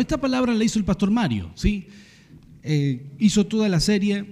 [0.00, 1.86] Esta palabra la hizo el pastor Mario, ¿sí?
[2.62, 4.24] Eh, hizo toda la serie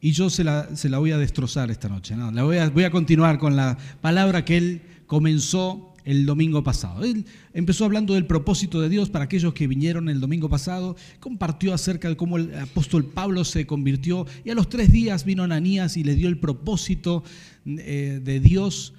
[0.00, 2.16] y yo se la, se la voy a destrozar esta noche.
[2.16, 2.30] ¿no?
[2.30, 7.04] La voy, a, voy a continuar con la palabra que él comenzó el domingo pasado.
[7.04, 11.74] Él empezó hablando del propósito de Dios para aquellos que vinieron el domingo pasado, compartió
[11.74, 15.96] acerca de cómo el apóstol Pablo se convirtió y a los tres días vino Ananías
[15.96, 17.22] y le dio el propósito
[17.66, 18.94] eh, de Dios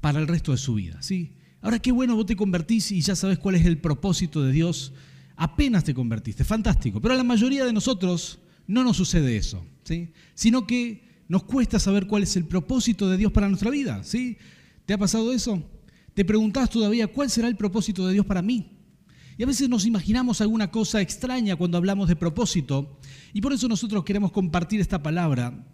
[0.00, 1.02] para el resto de su vida.
[1.02, 1.32] ¿sí?
[1.64, 4.92] Ahora qué bueno, vos te convertís y ya sabes cuál es el propósito de Dios.
[5.34, 7.00] Apenas te convertiste, fantástico.
[7.00, 10.10] Pero a la mayoría de nosotros no nos sucede eso, ¿sí?
[10.34, 14.04] sino que nos cuesta saber cuál es el propósito de Dios para nuestra vida.
[14.04, 14.36] ¿sí?
[14.84, 15.62] ¿Te ha pasado eso?
[16.12, 18.70] ¿Te preguntás todavía cuál será el propósito de Dios para mí?
[19.38, 22.98] Y a veces nos imaginamos alguna cosa extraña cuando hablamos de propósito,
[23.32, 25.66] y por eso nosotros queremos compartir esta palabra,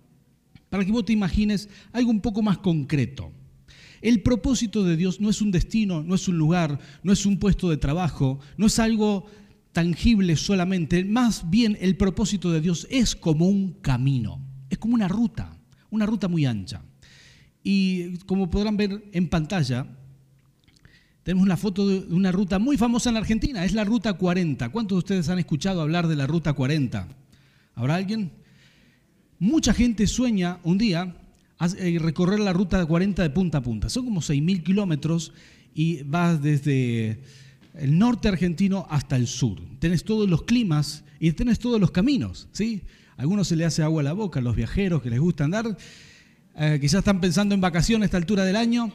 [0.69, 3.33] para que vos te imagines algo un poco más concreto.
[4.01, 7.39] El propósito de Dios no es un destino, no es un lugar, no es un
[7.39, 9.27] puesto de trabajo, no es algo
[9.73, 15.09] tangible solamente, más bien el propósito de Dios es como un camino, es como una
[15.09, 15.57] ruta,
[15.91, 16.83] una ruta muy ancha.
[17.62, 19.87] Y como podrán ver en pantalla,
[21.23, 24.70] tenemos una foto de una ruta muy famosa en la Argentina, es la Ruta 40.
[24.70, 27.09] ¿Cuántos de ustedes han escuchado hablar de la Ruta 40?
[27.75, 28.33] ¿Habrá alguien?
[29.39, 31.14] Mucha gente sueña un día
[31.98, 33.89] recorrer la Ruta 40 de punta a punta.
[33.89, 35.33] Son como 6.000 kilómetros
[35.75, 37.20] y vas desde
[37.75, 39.61] el norte argentino hasta el sur.
[39.78, 42.48] Tenés todos los climas y tenés todos los caminos.
[42.52, 42.83] ¿sí?
[43.17, 45.44] A algunos se le hace agua a la boca, a los viajeros que les gusta
[45.44, 45.77] andar,
[46.56, 48.92] eh, quizás están pensando en vacaciones a esta altura del año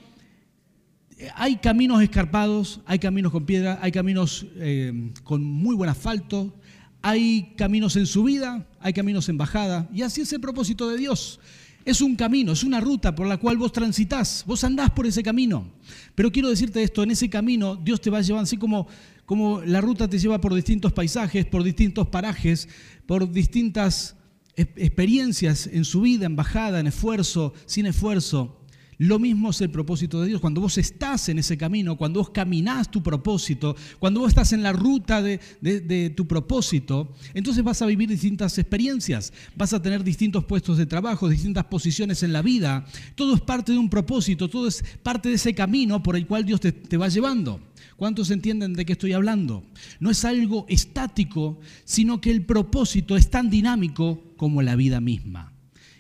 [1.35, 6.53] hay caminos escarpados, hay caminos con piedra, hay caminos eh, con muy buen asfalto,
[7.01, 11.39] hay caminos en subida, hay caminos en bajada, y así es el propósito de Dios.
[11.85, 15.21] Es un camino, es una ruta por la cual vos transitas, vos andás por ese
[15.21, 15.71] camino.
[16.15, 18.87] Pero quiero decirte esto, en ese camino Dios te va llevando, así como,
[19.27, 22.67] como la ruta te lleva por distintos paisajes, por distintos parajes,
[23.05, 24.15] por distintas
[24.55, 28.64] experiencias en subida, en bajada, en esfuerzo, sin esfuerzo.
[28.97, 30.41] Lo mismo es el propósito de Dios.
[30.41, 34.63] Cuando vos estás en ese camino, cuando vos caminás tu propósito, cuando vos estás en
[34.63, 40.45] la ruta de, tu propósito, entonces vas a vivir distintas experiencias, vas a tener distintos
[40.45, 42.85] puestos de trabajo, distintas posiciones en la vida.
[43.15, 46.45] Todo es parte de un propósito, todo es parte de ese camino por el cual
[46.45, 47.59] Dios te, te va llevando.
[47.97, 49.63] ¿Cuántos entienden de qué estoy hablando?
[49.99, 55.54] No es algo estático, sino que el propósito es tan dinámico como la vida misma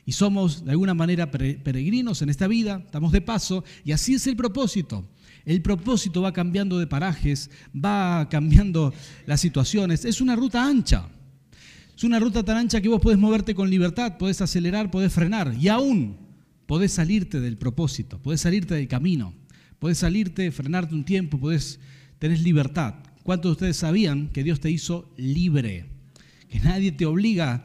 [0.05, 4.27] y somos de alguna manera peregrinos en esta vida, estamos de paso, y así es
[4.27, 5.07] el propósito.
[5.45, 8.93] El propósito va cambiando de parajes, va cambiando
[9.25, 10.05] las situaciones.
[10.05, 11.07] Es una ruta ancha.
[11.95, 15.55] Es una ruta tan ancha que vos podés moverte con libertad, podés acelerar, podés frenar
[15.59, 16.17] y aún
[16.65, 19.33] podés salirte del propósito, podés salirte del camino,
[19.79, 21.79] podés salirte, frenarte un tiempo, podés
[22.19, 22.95] tener libertad.
[23.23, 25.85] ¿Cuántos de ustedes sabían que Dios te hizo libre?
[26.49, 27.63] Que nadie te obliga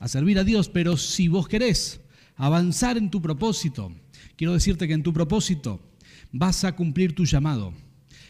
[0.00, 2.00] a servir a Dios, pero si vos querés
[2.34, 3.92] avanzar en tu propósito,
[4.36, 5.80] quiero decirte que en tu propósito
[6.32, 7.74] vas a cumplir tu llamado.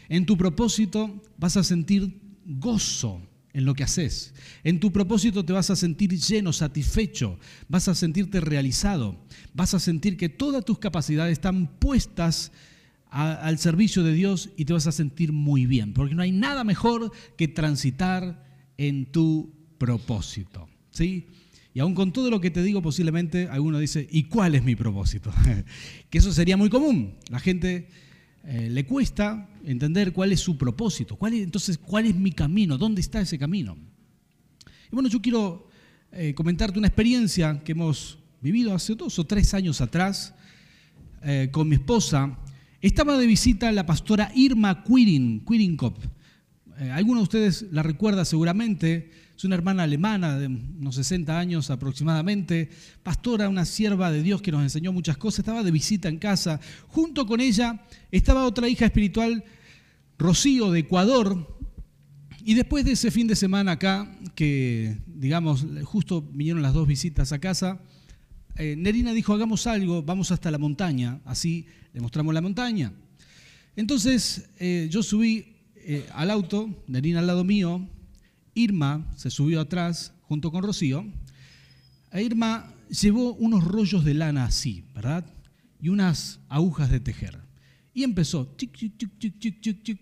[0.09, 3.21] En tu propósito vas a sentir gozo
[3.53, 4.33] en lo que haces.
[4.63, 7.39] En tu propósito te vas a sentir lleno, satisfecho,
[7.69, 9.17] vas a sentirte realizado,
[9.53, 12.51] vas a sentir que todas tus capacidades están puestas
[13.09, 16.63] al servicio de Dios y te vas a sentir muy bien, porque no hay nada
[16.63, 18.45] mejor que transitar
[18.77, 20.69] en tu propósito.
[20.91, 21.27] ¿sí?
[21.73, 24.75] Y aún con todo lo que te digo, posiblemente alguno dice, ¿y cuál es mi
[24.75, 25.31] propósito?
[26.09, 27.15] que eso sería muy común.
[27.29, 27.87] La gente
[28.43, 31.15] eh, le cuesta entender cuál es su propósito.
[31.15, 32.77] Cuál entonces, ¿cuál es mi camino?
[32.77, 33.77] ¿Dónde está ese camino?
[34.91, 35.69] Y bueno, yo quiero
[36.11, 40.33] eh, comentarte una experiencia que hemos vivido hace dos o tres años atrás
[41.23, 42.37] eh, con mi esposa.
[42.81, 45.45] Estaba de visita la pastora Irma Quirin,
[46.81, 46.97] Quirinkop.
[46.97, 52.69] alguno de ustedes la recuerda seguramente es una hermana alemana de unos 60 años aproximadamente,
[53.01, 56.59] pastora, una sierva de Dios que nos enseñó muchas cosas, estaba de visita en casa.
[56.89, 59.43] Junto con ella estaba otra hija espiritual,
[60.19, 61.57] Rocío, de Ecuador.
[62.43, 67.31] Y después de ese fin de semana acá, que digamos, justo vinieron las dos visitas
[67.31, 67.81] a casa,
[68.57, 72.93] eh, Nerina dijo, hagamos algo, vamos hasta la montaña, así le mostramos la montaña.
[73.75, 77.87] Entonces eh, yo subí eh, al auto, Nerina al lado mío,
[78.53, 81.05] Irma se subió atrás junto con Rocío.
[82.11, 85.25] E Irma llevó unos rollos de lana así, ¿verdad?
[85.81, 87.39] Y unas agujas de tejer.
[87.93, 89.99] Y empezó, chic, chic, chic, chic, chic, chic,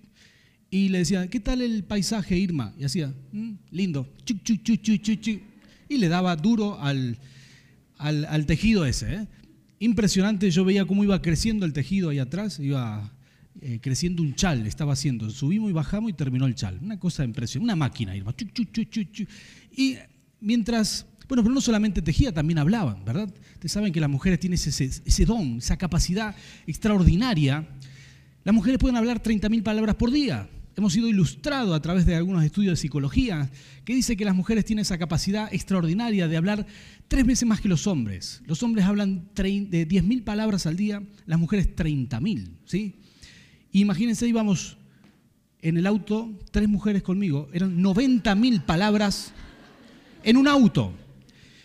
[0.69, 2.73] Y le decía, ¿qué tal el paisaje, Irma?
[2.77, 5.43] Y hacía, mm, lindo, chic, chic, chic, chic, chic,
[5.87, 7.17] Y le daba duro al,
[7.97, 9.13] al, tejido ese.
[9.13, 9.27] ¿eh?
[9.79, 13.11] Impresionante, yo veía cómo iba creciendo el tejido ahí atrás, iba
[13.61, 15.29] eh, creciendo un chal, estaba haciendo.
[15.29, 16.79] Subimos y bajamos y terminó el chal.
[16.81, 18.15] Una cosa impresión, una máquina.
[18.15, 19.97] Y
[20.39, 23.33] mientras, bueno, pero no solamente tejía, también hablaban, ¿verdad?
[23.53, 26.35] Ustedes saben que las mujeres tienen ese, ese don, esa capacidad
[26.67, 27.67] extraordinaria.
[28.43, 30.49] Las mujeres pueden hablar 30.000 palabras por día.
[30.77, 33.49] Hemos sido ilustrados a través de algunos estudios de psicología
[33.83, 36.65] que dice que las mujeres tienen esa capacidad extraordinaria de hablar
[37.09, 38.41] tres veces más que los hombres.
[38.45, 42.95] Los hombres hablan de 10.000 palabras al día, las mujeres 30.000, ¿sí?
[43.71, 44.77] Imagínense, íbamos
[45.61, 49.33] en el auto, tres mujeres conmigo, eran 90 mil palabras
[50.23, 50.93] en un auto.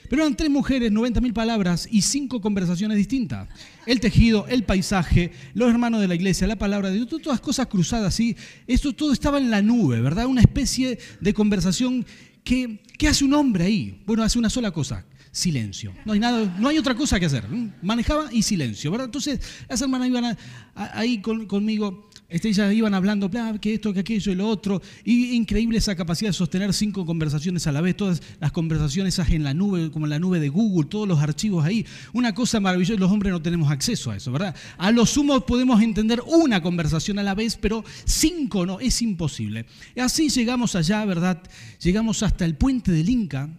[0.08, 3.48] Pero eran tres mujeres, 90 mil palabras y cinco conversaciones distintas.
[3.86, 7.68] El tejido, el paisaje, los hermanos de la iglesia, la palabra de Dios, todas cosas
[7.68, 8.36] cruzadas así.
[8.66, 10.26] Esto todo estaba en la nube, ¿verdad?
[10.26, 12.04] Una especie de conversación
[12.44, 14.02] que, ¿qué hace un hombre ahí?
[14.06, 15.92] Bueno, hace una sola cosa, silencio.
[16.04, 17.44] No hay nada, no hay otra cosa que hacer.
[17.82, 19.06] Manejaba y silencio, ¿verdad?
[19.06, 20.38] Entonces las hermanas iban
[20.76, 23.28] ahí conmigo, este, ellas iban hablando,
[23.60, 24.80] que esto, que aquello y lo otro.
[25.04, 29.42] Y increíble esa capacidad de sostener cinco conversaciones a la vez, todas las conversaciones en
[29.42, 31.84] la nube, como en la nube de Google, todos los archivos ahí.
[32.12, 34.54] Una cosa maravillosa, los hombres no tenemos acceso a eso, ¿verdad?
[34.78, 39.66] A lo sumo podemos entender una conversación a la vez, pero cinco no, es imposible.
[39.96, 41.42] Así llegamos allá, ¿verdad?
[41.82, 43.50] Llegamos hasta el puente del Inca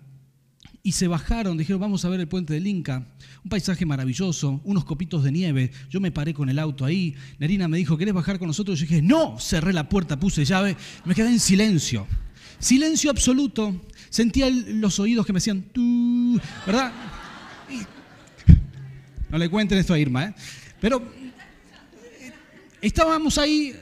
[0.85, 3.07] y se bajaron, dijeron, vamos a ver el puente del Inca,
[3.43, 7.67] un paisaje maravilloso, unos copitos de nieve, yo me paré con el auto ahí, Nerina
[7.67, 8.77] me dijo, ¿querés bajar con nosotros?
[8.77, 12.05] Yo dije, no, cerré la puerta, puse llave, me quedé en silencio,
[12.59, 16.93] silencio absoluto, sentía los oídos que me decían, tú, ¿verdad?
[19.31, 20.35] no le cuenten esto a Irma, ¿eh?
[20.79, 21.01] Pero
[22.21, 22.31] eh,
[22.79, 23.73] estábamos ahí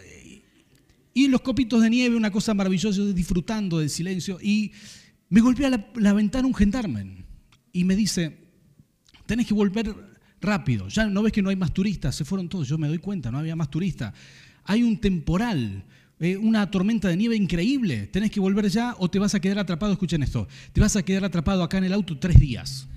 [1.13, 4.71] y los copitos de nieve, una cosa maravillosa, disfrutando del silencio y
[5.29, 7.25] me golpea la, ventana un gendarme
[7.71, 8.37] y me dice,
[9.25, 9.93] tenés que volver
[10.41, 12.99] rápido, ya no ves que no hay más turistas, se fueron todos, yo me doy
[12.99, 14.13] cuenta, no había más turistas.
[14.65, 15.83] Hay un temporal,
[16.19, 19.59] eh, una tormenta de nieve increíble, tenés que volver ya o te vas a quedar
[19.59, 22.87] atrapado, escuchen esto, te vas a quedar atrapado acá en el auto tres días.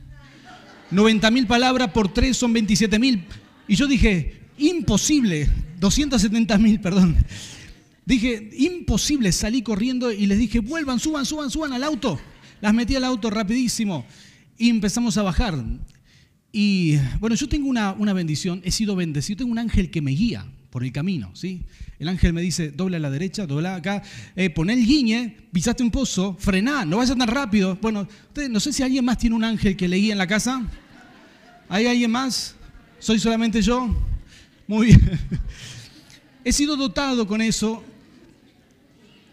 [0.91, 3.25] 90 mil palabras por tres son 27 mil.
[3.67, 5.49] Y yo dije, imposible,
[5.81, 7.17] 270 mil, perdón.
[8.07, 12.21] Dije, imposible, salí corriendo y les dije, vuelvan, suban, suban, suban al auto.
[12.61, 14.07] Las metí al auto rapidísimo
[14.57, 15.61] y empezamos a bajar.
[16.53, 20.13] Y bueno, yo tengo una, una bendición, he sido bendecido, tengo un ángel que me
[20.13, 21.65] guía por el camino, ¿sí?
[21.99, 24.05] El ángel me dice, dobla a la derecha, dobla acá,
[24.37, 27.77] eh, pon el guiñe, pisaste un pozo, frená, no vayas tan rápido.
[27.83, 28.07] Bueno,
[28.51, 30.65] no sé si alguien más tiene un ángel que le guía en la casa.
[31.69, 32.55] ¿Hay alguien más?
[33.01, 33.89] ¿Soy solamente yo?
[34.69, 35.19] Muy bien.
[36.45, 37.83] He sido dotado con eso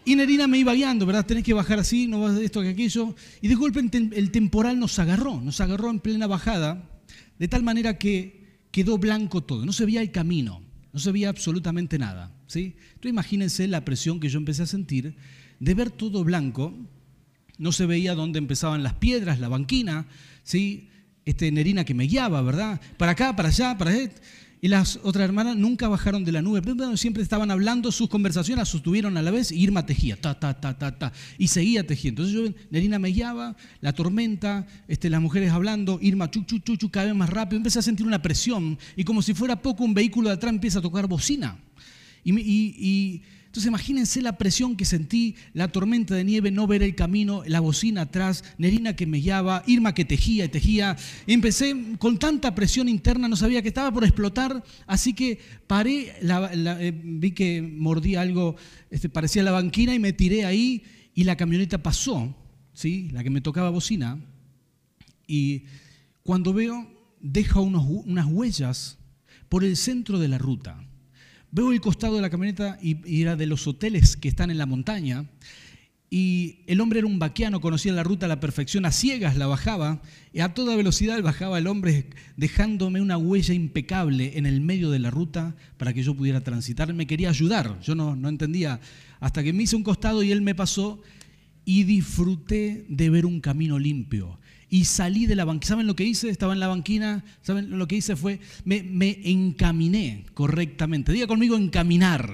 [0.04, 1.26] y Nerina me iba guiando, ¿verdad?
[1.26, 3.14] Tenés que bajar así, no vas esto que aquello.
[3.40, 6.90] Y de golpe el temporal nos agarró, nos agarró en plena bajada,
[7.38, 10.62] de tal manera que quedó blanco todo, no se veía el camino,
[10.92, 12.34] no se veía absolutamente nada.
[12.46, 12.76] ¿sí?
[12.88, 15.16] Entonces imagínense la presión que yo empecé a sentir
[15.60, 16.74] de ver todo blanco,
[17.56, 20.06] no se veía dónde empezaban las piedras, la banquina,
[20.42, 20.90] ¿sí?
[21.24, 22.80] este, Nerina que me guiaba, ¿verdad?
[22.96, 24.10] Para acá, para allá, para allá.
[24.64, 26.62] Y las otras hermanas nunca bajaron de la nube,
[26.96, 30.58] siempre estaban hablando, sus conversaciones las sostuvieron a la vez y Irma tejía, ta, ta,
[30.58, 32.24] ta, ta, ta, y seguía tejiendo.
[32.24, 37.04] Entonces yo, Nerina me guiaba, la tormenta, este, las mujeres hablando, Irma chu, chu, cada
[37.04, 40.30] vez más rápido, empecé a sentir una presión y como si fuera poco un vehículo
[40.30, 41.58] de atrás empieza a tocar bocina.
[42.24, 43.22] y, y
[43.54, 47.60] entonces imagínense la presión que sentí, la tormenta de nieve, no ver el camino, la
[47.60, 50.96] bocina atrás, Nerina que me guiaba, Irma que tejía y tejía.
[51.28, 57.00] Empecé con tanta presión interna, no sabía que estaba por explotar, así que paré, eh,
[57.04, 58.56] vi que mordí algo,
[58.90, 60.82] este, parecía la banquina y me tiré ahí
[61.14, 62.34] y la camioneta pasó,
[62.72, 63.08] ¿sí?
[63.12, 64.18] la que me tocaba bocina,
[65.28, 65.62] y
[66.24, 68.98] cuando veo, deja unas huellas
[69.48, 70.84] por el centro de la ruta.
[71.54, 74.66] Veo el costado de la camioneta y, era de los hoteles que están en la
[74.66, 75.26] montaña.
[76.10, 79.46] Y el hombre era un vaquiano, conocía la ruta a la perfección, a ciegas la
[79.46, 84.90] bajaba, y a toda velocidad bajaba el hombre, dejándome una huella impecable en el medio
[84.90, 86.92] de la ruta para que yo pudiera transitar.
[86.92, 88.80] Me quería ayudar, yo no, no entendía,
[89.20, 91.00] hasta que me hice un costado y él me pasó
[91.64, 94.38] y disfruté de ver un camino limpio
[94.74, 95.68] y salí de la banquina.
[95.68, 96.28] ¿Saben lo que hice?
[96.28, 97.24] Estaba en la banquina.
[97.42, 98.16] ¿Saben lo que hice?
[98.16, 101.12] Fue, me, me encaminé correctamente.
[101.12, 102.28] Diga conmigo encaminar.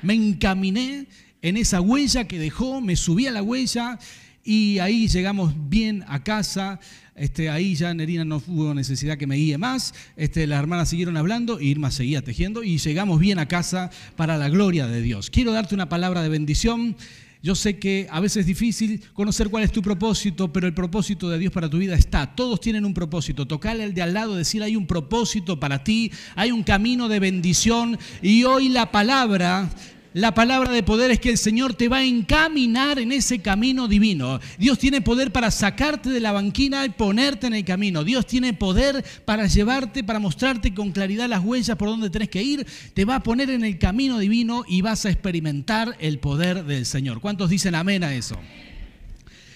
[0.00, 1.06] Me encaminé
[1.42, 3.98] en esa huella que dejó, me subí a la huella
[4.42, 6.80] y ahí llegamos bien a casa.
[7.14, 9.94] Este, ahí ya Nerina no hubo necesidad que me guíe más.
[10.16, 14.48] Este, las hermanas siguieron hablando Irma seguía tejiendo y llegamos bien a casa para la
[14.48, 15.28] gloria de Dios.
[15.28, 16.96] Quiero darte una palabra de bendición.
[17.44, 21.28] Yo sé que a veces es difícil conocer cuál es tu propósito, pero el propósito
[21.28, 22.34] de Dios para tu vida está.
[22.34, 23.46] Todos tienen un propósito.
[23.46, 27.20] Tocarle al de al lado, decir hay un propósito para ti, hay un camino de
[27.20, 27.98] bendición.
[28.22, 29.68] Y hoy la palabra
[30.14, 33.88] la palabra de poder es que el Señor te va a encaminar en ese camino
[33.88, 34.38] divino.
[34.58, 38.04] Dios tiene poder para sacarte de la banquina y ponerte en el camino.
[38.04, 42.44] Dios tiene poder para llevarte, para mostrarte con claridad las huellas por donde tenés que
[42.44, 42.64] ir.
[42.94, 46.86] Te va a poner en el camino divino y vas a experimentar el poder del
[46.86, 47.20] Señor.
[47.20, 48.38] ¿Cuántos dicen amén a eso?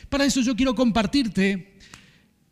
[0.09, 1.75] Para eso yo quiero compartirte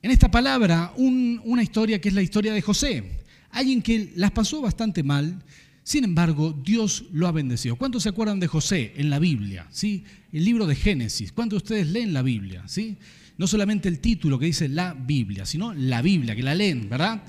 [0.00, 3.02] en esta palabra una historia que es la historia de José.
[3.50, 5.42] Alguien que las pasó bastante mal,
[5.86, 7.76] sin embargo, Dios lo ha bendecido.
[7.76, 9.68] ¿Cuántos se acuerdan de José en la Biblia?
[9.70, 10.02] ¿Sí?
[10.32, 11.30] El libro de Génesis.
[11.30, 12.64] ¿Cuántos de ustedes leen la Biblia?
[12.66, 12.96] ¿Sí?
[13.38, 17.22] No solamente el título que dice la Biblia, sino la Biblia, que la leen, ¿verdad?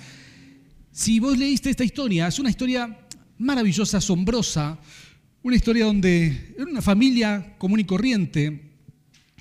[0.92, 2.98] Si vos leíste esta historia, es una historia
[3.38, 4.80] maravillosa, asombrosa,
[5.44, 8.67] una historia donde era una familia común y corriente,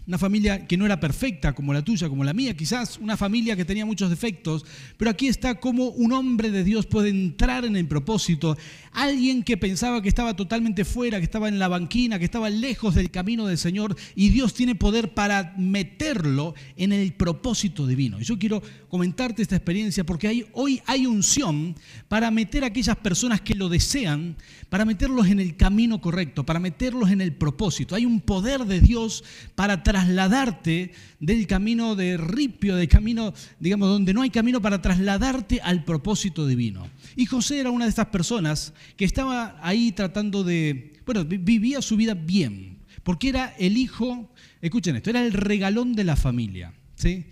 [0.06, 3.56] una familia que no era perfecta como la tuya, como la mía, quizás una familia
[3.56, 4.64] que tenía muchos defectos,
[4.96, 8.56] pero aquí está cómo un hombre de Dios puede entrar en el propósito,
[8.92, 12.94] alguien que pensaba que estaba totalmente fuera, que estaba en la banquina, que estaba lejos
[12.94, 18.20] del camino del Señor, y Dios tiene poder para meterlo en el propósito divino.
[18.20, 21.74] Y yo quiero comentarte esta experiencia porque hoy hay unción
[22.08, 24.36] para meter a aquellas personas que lo desean,
[24.68, 27.94] para meterlos en el camino correcto, para meterlos en el propósito.
[27.94, 34.12] Hay un poder de Dios para trasladarte del camino de ripio, del camino, digamos, donde
[34.12, 36.86] no hay camino para trasladarte al propósito divino.
[37.16, 41.96] Y José era una de estas personas que estaba ahí tratando de, bueno, vivía su
[41.96, 47.24] vida bien, porque era el hijo, escuchen esto, era el regalón de la familia, ¿sí?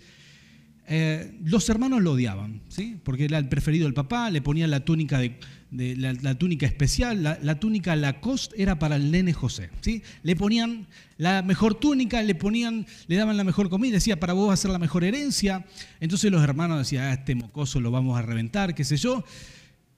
[0.87, 2.97] Eh, los hermanos lo odiaban, ¿sí?
[3.03, 5.39] porque era el preferido del papá, le ponían la túnica, de,
[5.71, 9.69] la, túnica especial, la, túnica Lacoste era para el nene José.
[9.81, 10.03] ¿sí?
[10.23, 14.49] Le ponían la mejor túnica, le ponían, le daban la mejor comida, decía, para vos
[14.49, 15.65] va a ser la mejor herencia.
[15.99, 19.23] Entonces los hermanos decían, ah, este mocoso lo vamos a reventar, qué sé yo.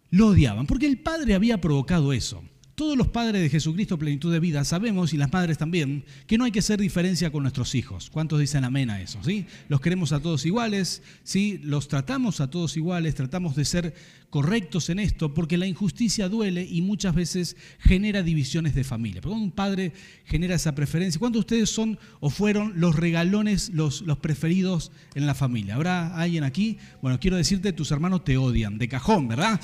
[0.10, 2.44] Lo odiaban, porque el padre había provocado eso.
[2.78, 6.44] Todos los padres de Jesucristo, plenitud de vida, sabemos, y las madres también, que no
[6.44, 8.12] hay que hacer diferencia con nuestros hijos.
[8.12, 9.18] ¿Cuántos dicen amén a eso?
[9.24, 9.48] ¿sí?
[9.68, 11.60] Los queremos a todos iguales, ¿sí?
[11.64, 13.96] los tratamos a todos iguales, tratamos de ser
[14.30, 19.22] correctos en esto, porque la injusticia duele y muchas veces genera divisiones de familia.
[19.22, 19.94] Pero cuando un padre
[20.26, 25.34] genera esa preferencia, ¿cuántos de ustedes son o fueron los regalones, los preferidos en la
[25.34, 25.74] familia?
[25.74, 26.78] ¿Habrá alguien aquí?
[27.02, 29.60] Bueno, quiero decirte, tus hermanos te odian, de cajón, ¿verdad?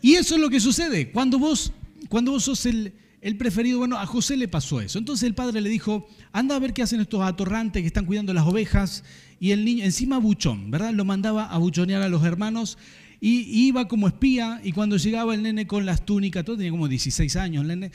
[0.00, 1.10] Y eso es lo que sucede.
[1.12, 1.70] Cuando vos
[2.08, 2.92] cuando vos sos el,
[3.38, 4.98] preferido, bueno, a José le pasó eso.
[4.98, 8.32] Entonces el padre le dijo, anda a ver qué hacen estos atorrantes que están cuidando
[8.34, 9.04] las ovejas.
[9.38, 10.92] Y el niño, encima buchón, ¿verdad?
[10.92, 12.78] Lo mandaba a buchonear a los hermanos
[13.20, 14.60] y, iba como espía.
[14.62, 17.92] Y cuando llegaba el nene con las túnicas, todo tenía como 16 años el nene,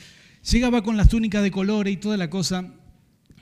[0.50, 2.72] llegaba con las túnicas de colores y toda la cosa.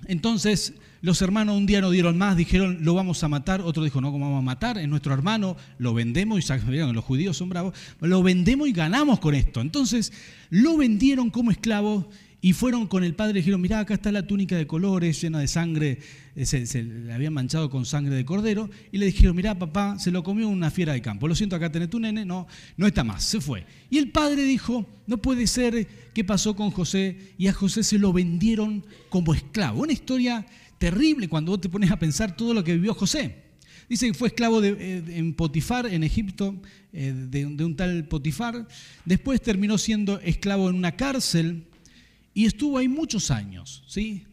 [0.07, 0.75] Entonces
[1.07, 3.61] los hermanos un día no dieron más, dijeron, lo vamos a matar.
[3.61, 4.77] Otro dijo, no, ¿cómo vamos a matar?
[4.77, 6.41] Es nuestro hermano, lo vendemos.
[6.41, 6.53] Y
[6.93, 7.75] los judíos son bravos.
[8.01, 9.61] Lo vendemos y ganamos con esto.
[9.61, 10.13] Entonces
[10.51, 12.09] lo vendieron como esclavo
[12.47, 15.41] y fueron con el padre y dijeron, mirá, acá está la túnica de colores llena
[15.41, 15.99] de sangre,
[16.37, 18.71] eh, se, le habían manchado con sangre de cordero.
[18.93, 21.26] Y le dijeron, mirá, papá, se lo comió una fiera de campo.
[21.26, 22.25] Lo siento, acá tenés tu nene.
[22.25, 23.67] No, no está más, se fue.
[23.91, 27.33] Y el padre dijo, no puede ser, ¿qué pasó con José?
[27.37, 29.83] Y a José se lo vendieron como esclavo.
[29.83, 30.47] Una historia
[30.79, 33.43] terrible cuando vos te pones a pensar todo lo que vivió José.
[33.88, 36.55] Dice que fue esclavo de, eh, en Potifar, en Egipto,
[36.93, 38.69] eh, de, un tal Potifar.
[39.05, 41.65] Después terminó siendo esclavo en una cárcel
[42.37, 43.83] y estuvo ahí muchos años.
[43.88, 44.26] ¿sí?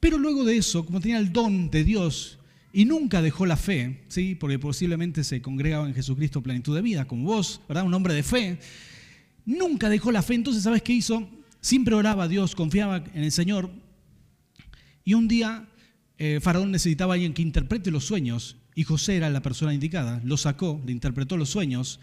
[0.00, 2.40] Pero luego de eso, como tenía el don de Dios
[2.72, 4.34] y nunca dejó la fe, ¿sí?
[4.34, 7.84] porque posiblemente se congregaba en Jesucristo plenitud de vida, como vos, ¿verdad?
[7.84, 8.58] un hombre de fe,
[9.46, 10.34] nunca dejó la fe.
[10.34, 11.28] Entonces, ¿sabes qué hizo?
[11.60, 13.70] Siempre oraba a Dios, confiaba en el Señor.
[15.04, 15.68] Y un día
[16.18, 20.20] eh, Faraón necesitaba a alguien que interprete los sueños y José era la persona indicada.
[20.24, 22.00] Lo sacó, le interpretó los sueños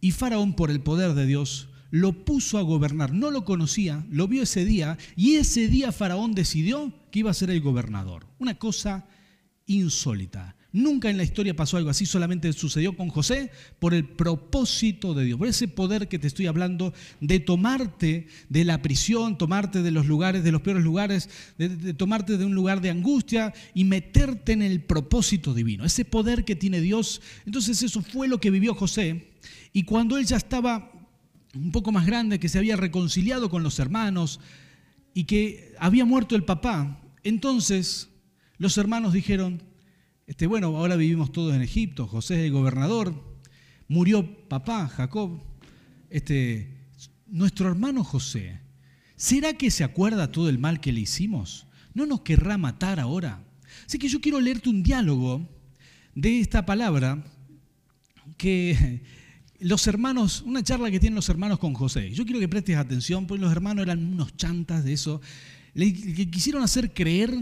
[0.00, 3.12] y Faraón por el poder de Dios lo puso a gobernar.
[3.12, 7.34] No lo conocía, lo vio ese día y ese día Faraón decidió que iba a
[7.34, 8.26] ser el gobernador.
[8.40, 9.06] Una cosa
[9.66, 10.56] insólita.
[10.72, 15.24] Nunca en la historia pasó algo así, solamente sucedió con José por el propósito de
[15.24, 19.92] Dios, por ese poder que te estoy hablando de tomarte de la prisión, tomarte de
[19.92, 24.50] los lugares, de los peores lugares, de, tomarte de un lugar de angustia y meterte
[24.50, 27.22] en el propósito divino, ese poder que tiene Dios.
[27.46, 29.28] Entonces eso fue lo que vivió José
[29.72, 30.90] y cuando él ya estaba
[31.54, 34.40] un poco más grande, que se había reconciliado con los hermanos
[35.12, 38.08] y que había muerto el papá, entonces
[38.58, 39.62] los hermanos dijeron,
[40.26, 43.38] este, bueno, ahora vivimos todos en Egipto, José es el gobernador,
[43.88, 45.42] murió papá, Jacob.
[46.10, 46.88] Este,
[47.26, 48.60] nuestro hermano José
[49.16, 51.66] ¿será que se acuerda todo el mal que le hicimos?
[51.94, 53.42] ¿No nos querrá matar ahora?
[53.86, 55.48] Así que yo quiero leerte un diálogo
[56.14, 57.24] de esta palabra
[58.36, 59.02] que
[59.60, 62.10] los hermanos, una charla que tienen los hermanos con José.
[62.10, 65.20] Yo quiero que prestes atención, porque los hermanos eran unos chantas de eso.
[65.74, 67.34] Le, quisieron hacer creer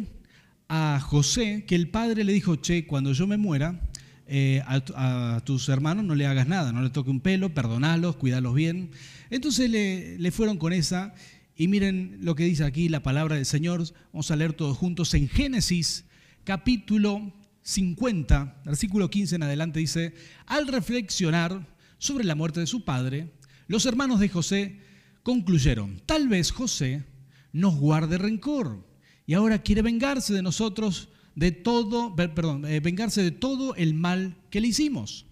[0.69, 3.89] a José que el padre le dijo, che, cuando yo me muera,
[4.27, 8.55] eh, a, tus hermanos no le hagas nada, no le toque un pelo, perdonalos, cuidalos
[8.55, 8.91] bien.
[9.31, 11.15] Entonces le, le fueron con esa
[11.57, 13.85] y miren lo que dice aquí la palabra del Señor.
[14.13, 16.05] Vamos a leer todos juntos en Génesis
[16.45, 20.15] capítulo 50, versículo 15 en adelante dice,
[20.47, 21.72] al reflexionar
[22.03, 23.31] sobre la muerte de su padre,
[23.69, 24.81] los hermanos de José
[25.23, 27.05] concluyeron, tal vez José
[27.53, 28.85] nos guarde rencor
[29.25, 34.37] y ahora quiere vengarse de nosotros de todo, perdón, eh, vengarse de todo el mal
[34.51, 35.27] que le hicimos.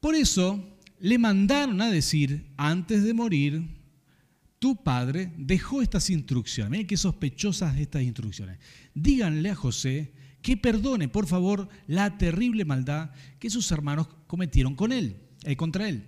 [0.00, 3.62] Por eso le mandaron a decir, antes de morir,
[4.58, 6.68] tu padre dejó estas instrucciones.
[6.72, 8.58] Miren qué sospechosas estas instrucciones.
[8.92, 14.92] Díganle a José que perdone, por favor, la terrible maldad que sus hermanos cometieron con
[14.92, 16.06] él, eh, contra él.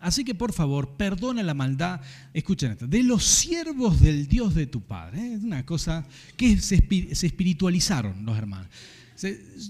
[0.00, 2.00] Así que por favor, perdona la maldad,
[2.32, 5.20] escuchen esto, de los siervos del Dios de tu Padre.
[5.20, 5.34] ¿eh?
[5.34, 8.68] Es una cosa que se, espiritualizaron los hermanos.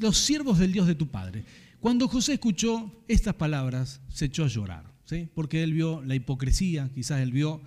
[0.01, 1.45] los siervos del Dios de tu Padre.
[1.81, 5.29] Cuando José escuchó estas palabras, se echó a llorar, ¿sí?
[5.35, 7.63] porque él vio la hipocresía, quizás él vio,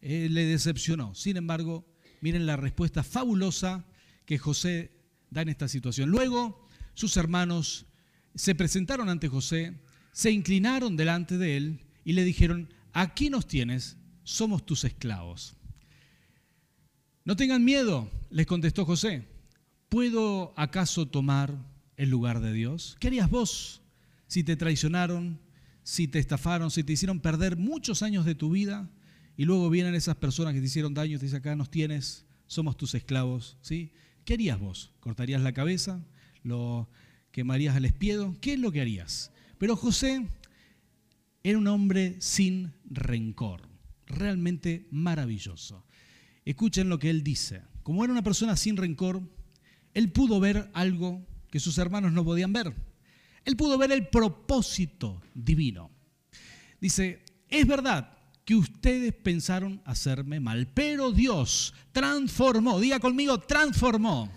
[0.00, 1.14] eh, le decepcionó.
[1.14, 1.86] Sin embargo,
[2.20, 3.84] miren la respuesta fabulosa
[4.24, 4.90] que José
[5.30, 6.10] da en esta situación.
[6.10, 7.86] Luego sus hermanos
[8.34, 9.80] se presentaron ante José,
[10.12, 15.56] se inclinaron delante de él y le dijeron, aquí nos tienes, somos tus esclavos.
[17.24, 19.26] No tengan miedo, les contestó José.
[19.88, 21.54] ¿Puedo acaso tomar
[21.96, 22.96] el lugar de Dios?
[23.00, 23.82] ¿Qué harías vos
[24.26, 25.40] si te traicionaron,
[25.82, 28.88] si te estafaron, si te hicieron perder muchos años de tu vida
[29.36, 32.24] y luego vienen esas personas que te hicieron daño y te dicen, acá nos tienes,
[32.46, 33.56] somos tus esclavos?
[33.60, 33.92] ¿sí?
[34.30, 34.92] ¿Qué harías vos?
[35.00, 36.06] ¿Cortarías la cabeza?
[36.44, 36.88] ¿Lo
[37.32, 38.36] quemarías al espiedo?
[38.40, 39.32] ¿Qué es lo que harías?
[39.58, 40.28] Pero José
[41.42, 43.68] era un hombre sin rencor,
[44.06, 45.84] realmente maravilloso.
[46.44, 47.62] Escuchen lo que él dice.
[47.82, 49.20] Como era una persona sin rencor,
[49.94, 52.72] él pudo ver algo que sus hermanos no podían ver.
[53.44, 55.90] Él pudo ver el propósito divino.
[56.80, 58.16] Dice, es verdad
[58.50, 64.28] que ustedes pensaron hacerme mal, pero Dios transformó, diga conmigo, transformó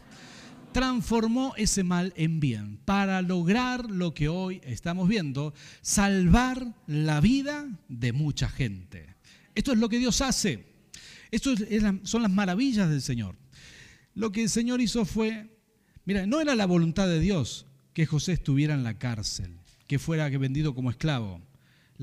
[0.72, 7.68] transformó ese mal en bien para lograr lo que hoy estamos viendo, salvar la vida
[7.90, 9.16] de mucha gente.
[9.56, 10.64] Esto es lo que Dios hace.
[11.32, 11.56] Esto
[12.04, 13.36] son las maravillas del Señor.
[14.14, 15.58] Lo que el Señor hizo fue,
[16.06, 20.30] mira, no era la voluntad de Dios que José estuviera en la cárcel, que fuera
[20.30, 21.42] vendido como esclavo.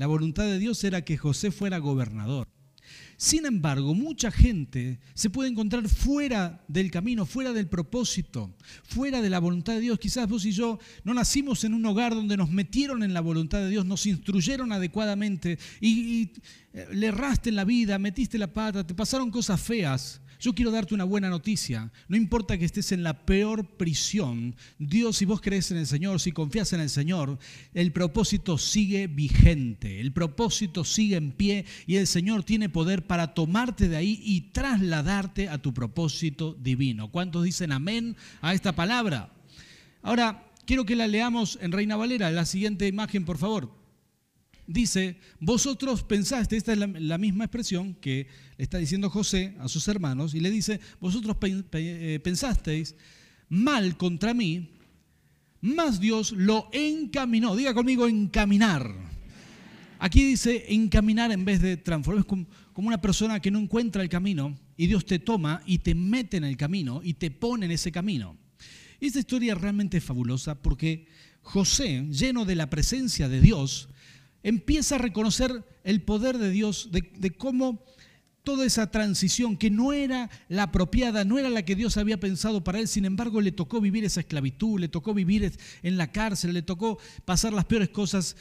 [0.01, 2.47] La voluntad de Dios era que José fuera gobernador.
[3.17, 8.51] Sin embargo, mucha gente se puede encontrar fuera del camino, fuera del propósito,
[8.83, 9.99] fuera de la voluntad de Dios.
[9.99, 13.59] Quizás vos y yo no nacimos en un hogar donde nos metieron en la voluntad
[13.59, 16.31] de Dios, nos instruyeron adecuadamente y,
[16.73, 20.19] eh, le erraste en la vida, metiste la pata, te pasaron cosas feas.
[20.41, 21.91] Yo quiero darte una buena noticia.
[22.07, 26.19] No importa que estés en la peor prisión, Dios, si vos crees en el Señor,
[26.19, 27.37] si confías en el Señor,
[27.75, 33.35] el propósito sigue vigente, el propósito sigue en pie y el Señor tiene poder para
[33.35, 37.11] tomarte de ahí y trasladarte a tu propósito divino.
[37.11, 39.31] ¿Cuántos dicen amén a esta palabra?
[40.01, 43.81] Ahora, quiero que la leamos en Reina Valera, la siguiente imagen, por favor
[44.71, 48.27] dice, vosotros pensaste, esta es la, misma expresión que
[48.63, 52.95] está diciendo José a sus hermanos, y le dice, vosotros eh, pensasteis
[53.49, 54.69] mal contra mí,
[55.61, 57.55] más Dios lo encaminó.
[57.55, 58.93] Diga conmigo, encaminar.
[59.99, 62.21] Aquí dice encaminar en vez de transformar.
[62.21, 65.79] Es como, como una persona que no encuentra el camino y Dios te toma y
[65.79, 68.37] te mete en el camino y te pone en ese camino.
[68.99, 71.07] Y esta historia es realmente fabulosa porque
[71.41, 73.89] José, lleno de la presencia de Dios,
[74.43, 77.83] empieza a reconocer el poder de Dios, de, cómo
[78.43, 82.63] toda esa transición que no era la apropiada, no era la que Dios había pensado
[82.63, 86.53] para él, sin embargo le tocó vivir esa esclavitud, le tocó vivir en la cárcel,
[86.53, 88.35] le tocó pasar las peores cosas.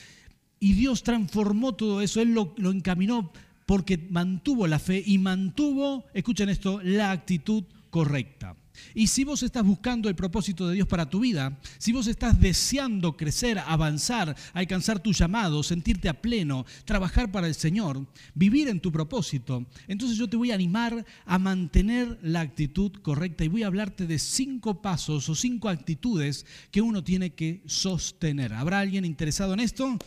[0.59, 3.33] Y Dios transformó todo eso, Él lo, encaminó
[3.67, 8.57] porque mantuvo la fe y mantuvo, escuchen esto, la actitud correcta.
[8.95, 12.41] Y si vos estás buscando el propósito de Dios para tu vida, si vos estás
[12.41, 18.81] deseando crecer, avanzar, alcanzar tu llamado, sentirte a pleno, trabajar para el Señor, vivir en
[18.81, 23.63] tu propósito, entonces yo te voy a animar a mantener la actitud correcta y voy
[23.63, 28.53] a hablarte de cinco pasos o cinco actitudes que uno tiene que sostener.
[28.53, 29.99] ¿Habrá alguien interesado en esto?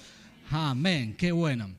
[0.50, 1.70] Amén, qué bueno.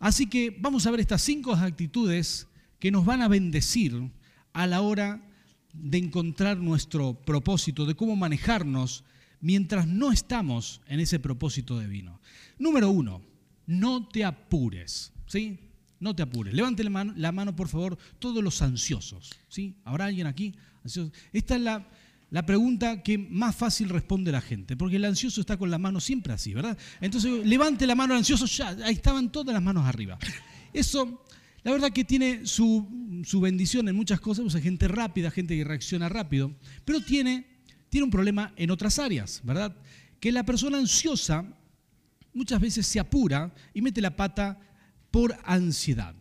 [0.00, 2.46] Así que vamos a ver estas cinco actitudes
[2.78, 4.10] que nos van a bendecir
[4.52, 5.20] a la hora
[5.72, 9.04] de encontrar nuestro propósito, de cómo manejarnos
[9.40, 12.20] mientras no estamos en ese propósito divino.
[12.58, 13.22] Número uno,
[13.66, 15.58] no te apures, ¿sí?
[16.00, 16.54] No te apures.
[16.54, 19.76] Levante la mano, la mano, por favor, todos los ansiosos, ¿sí?
[19.84, 20.54] ¿Habrá alguien aquí?
[21.32, 21.88] Esta es la,
[22.30, 26.00] la pregunta que más fácil responde la gente, porque el ansioso está con la mano
[26.00, 26.78] siempre así, ¿verdad?
[27.00, 30.18] Entonces, levante la mano ansioso, ya, ahí estaban todas las manos arriba.
[30.72, 31.24] Eso,
[31.62, 35.56] la verdad que tiene su, su bendición en muchas cosas, o sea, gente rápida, gente
[35.56, 37.46] que reacciona rápido, pero tiene,
[37.88, 39.76] tiene un problema en otras áreas, ¿verdad?
[40.20, 41.44] Que la persona ansiosa
[42.32, 44.60] muchas veces se apura y mete la pata
[45.10, 46.14] por ansiedad.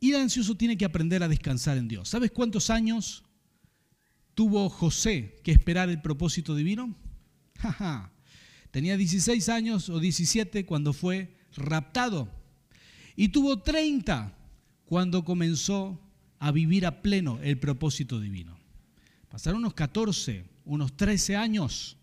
[0.00, 2.08] Y el ansioso tiene que aprender a descansar en Dios.
[2.08, 3.24] ¿Sabes cuántos años
[4.34, 6.94] tuvo José que esperar el propósito divino?
[8.70, 12.32] Tenía 16 años o 17 cuando fue raptado.
[13.16, 14.37] Y tuvo 30
[14.88, 16.00] cuando comenzó
[16.38, 18.58] a vivir a pleno el propósito divino.
[19.28, 21.98] Pasaron unos 14, unos 13 años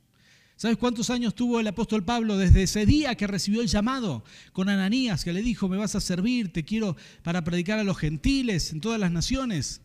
[0.57, 4.69] ¿Sabes cuántos años tuvo el apóstol Pablo desde ese día que recibió el llamado con
[4.69, 8.71] Ananías, que le dijo, me vas a servir, te quiero para predicar a los gentiles
[8.71, 9.81] en todas las naciones?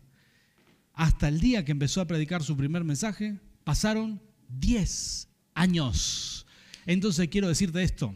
[0.93, 6.45] Hasta el día que empezó a predicar su primer mensaje, pasaron 10 años.
[6.85, 8.15] Entonces quiero decirte esto,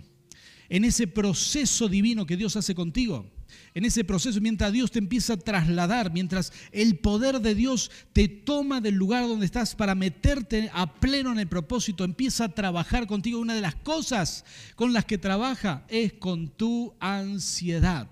[0.70, 3.30] en ese proceso divino que Dios hace contigo,
[3.76, 8.30] en ese proceso, mientras Dios te empieza a trasladar, mientras el poder de Dios te
[8.30, 13.06] toma del lugar donde estás para meterte a pleno en el propósito, empieza a trabajar
[13.06, 13.38] contigo.
[13.38, 18.08] Una de las cosas con las que trabaja es con tu ansiedad.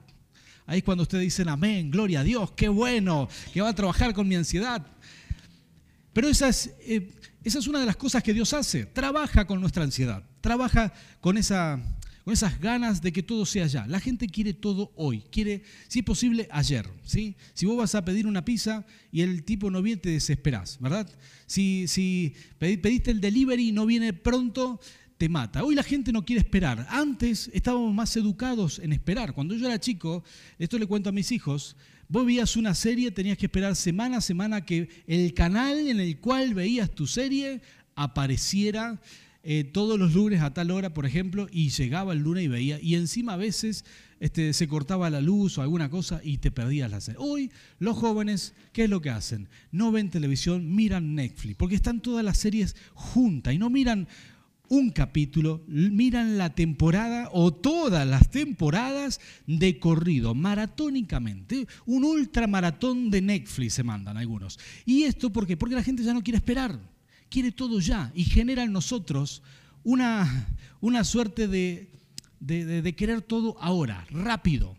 [0.66, 4.14] Ahí es cuando ustedes dicen, amén, gloria a Dios, qué bueno que va a trabajar
[4.14, 4.86] con mi ansiedad.
[6.12, 7.10] Pero esa es, eh,
[7.42, 11.38] esa es una de las cosas que Dios hace, trabaja con nuestra ansiedad, trabaja con
[11.38, 11.82] esa
[12.24, 13.86] con esas ganas de que todo sea ya.
[13.88, 16.88] La gente quiere todo hoy, quiere, si es posible, ayer.
[17.04, 17.36] ¿sí?
[17.54, 21.10] Si vos vas a pedir una pizza y el tipo no viene, te desesperás, ¿verdad?
[21.46, 24.80] Si, si pediste el delivery y no viene pronto,
[25.18, 25.64] te mata.
[25.64, 26.88] Hoy la gente no quiere esperar.
[26.90, 29.34] Antes estábamos más educados en esperar.
[29.34, 30.24] Cuando yo era chico,
[30.58, 31.76] esto le cuento a mis hijos,
[32.08, 36.20] vos veías una serie, tenías que esperar semana a semana que el canal en el
[36.20, 37.62] cual veías tu serie
[37.96, 39.00] apareciera
[39.46, 42.80] eh, todos los lunes a tal hora, por ejemplo, y llegaba el lunes y veía,
[42.80, 43.84] y encima a veces
[44.22, 47.20] este, se cortaba la luz o alguna cosa y te perdías la serie.
[47.22, 49.50] Hoy los jóvenes, ¿qué es lo que hacen?
[49.70, 54.08] No ven televisión, miran Netflix, porque están todas las series juntas y no miran
[54.70, 61.68] un capítulo, miran la temporada o todas las temporadas de corrido, maratónicamente.
[61.86, 64.58] Un ultramaratón de Netflix se mandan algunos.
[64.86, 65.58] ¿Y esto por qué?
[65.58, 66.93] Porque la gente ya no quiere esperar
[67.34, 69.42] quiere todo ya y genera en nosotros
[69.84, 71.90] una, una suerte de,
[72.40, 74.78] de, querer todo ahora, rápido,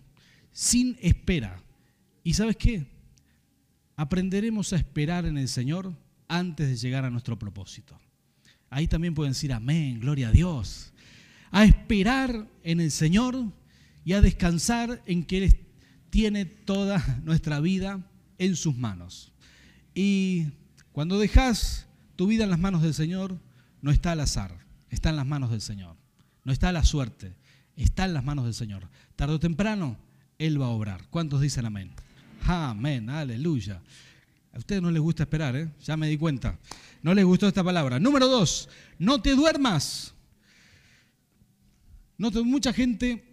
[0.52, 1.60] sin espera.
[2.22, 2.86] ¿Y sabes qué?
[3.96, 5.92] Aprenderemos a esperar en el Señor
[6.28, 7.98] antes de llegar a nuestro propósito.
[8.70, 10.92] Ahí también pueden decir amén, gloria a Dios.
[11.50, 13.50] A esperar en el Señor
[14.04, 15.56] y a descansar en que Él
[16.08, 19.32] tiene toda nuestra vida en sus manos.
[19.92, 20.46] Y
[20.92, 23.38] cuando dejas tu vida en las manos del Señor
[23.82, 24.58] no está al azar,
[24.90, 25.96] está en las manos del Señor.
[26.44, 27.34] No está a la suerte,
[27.76, 28.88] está en las manos del Señor.
[29.16, 29.96] Tarde o temprano,
[30.38, 31.08] Él va a obrar.
[31.10, 31.92] ¿Cuántos dicen amén?
[32.46, 33.80] Amén, aleluya.
[34.52, 35.70] A ustedes no les gusta esperar, ¿eh?
[35.82, 36.58] ya me di cuenta.
[37.02, 37.98] No les gustó esta palabra.
[37.98, 40.14] Número dos, no te duermas.
[42.16, 43.24] No mucha gente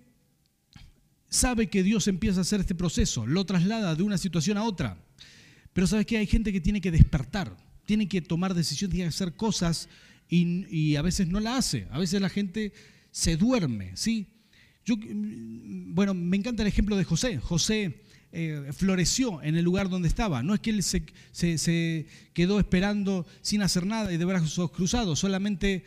[1.30, 4.98] sabe que Dios empieza a hacer este proceso, lo traslada de una situación a otra.
[5.74, 7.56] Pero sabes que hay gente que tiene que despertar
[7.92, 9.90] tiene que tomar decisiones, tiene que hacer cosas
[10.30, 11.88] y, a veces no la hace.
[11.92, 12.72] A veces la gente
[13.12, 14.28] se duerme, ¿sí?
[14.86, 17.38] Yo, mm, bueno, me encanta el ejemplo de José.
[17.40, 18.02] José
[18.32, 20.42] eh, floreció en el lugar donde estaba.
[20.42, 25.20] No es que él se, se, quedó esperando sin hacer nada y de brazos cruzados,
[25.20, 25.84] solamente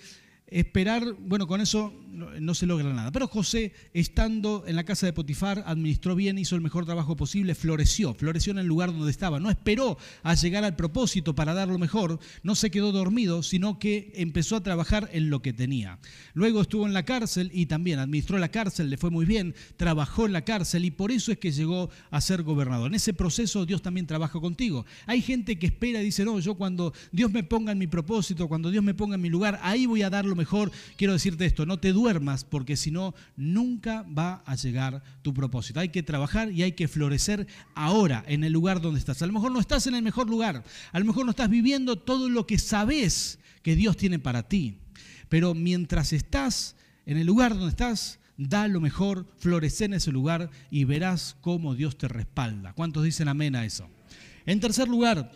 [0.47, 3.11] esperar, bueno, con eso no, se logra nada.
[3.11, 7.55] Pero José, estando en la casa de Potifar, administró bien, hizo el mejor trabajo posible,
[7.55, 9.41] floreció, floreció en el lugar donde estaba.
[9.41, 13.79] No esperó a llegar al propósito para dar lo mejor, no se quedó dormido, sino
[13.79, 15.99] que empezó a trabajar en lo que tenía.
[16.35, 20.27] Luego estuvo en la cárcel y también administró la cárcel, le fue muy bien, trabajó
[20.27, 22.89] en la cárcel y por eso es que llegó a ser gobernador.
[22.89, 24.87] En ese proceso Dios también trabaja contigo.
[25.07, 28.47] Hay gente que espera y dice, no, yo cuando Dios me ponga en mi propósito,
[28.47, 30.71] cuando Dios me ponga en mi lugar, ahí voy a dar lo mejor.
[30.97, 35.81] Quiero decirte esto, no te duermas porque si no, nunca va a llegar tu propósito.
[35.81, 39.23] Hay que trabajar y hay que florecer ahora en el lugar donde estás.
[39.23, 41.97] A lo mejor no estás en el mejor lugar, a lo mejor no estás viviendo
[41.97, 44.79] todo lo que sabes que Dios tiene para ti,
[45.29, 50.51] pero mientras estás en el lugar donde estás, da lo mejor, florece en ese lugar
[50.71, 52.73] y verás cómo Dios te respalda.
[52.73, 53.89] ¿Cuántos dicen amén a eso?
[54.47, 55.31] En tercer lugar,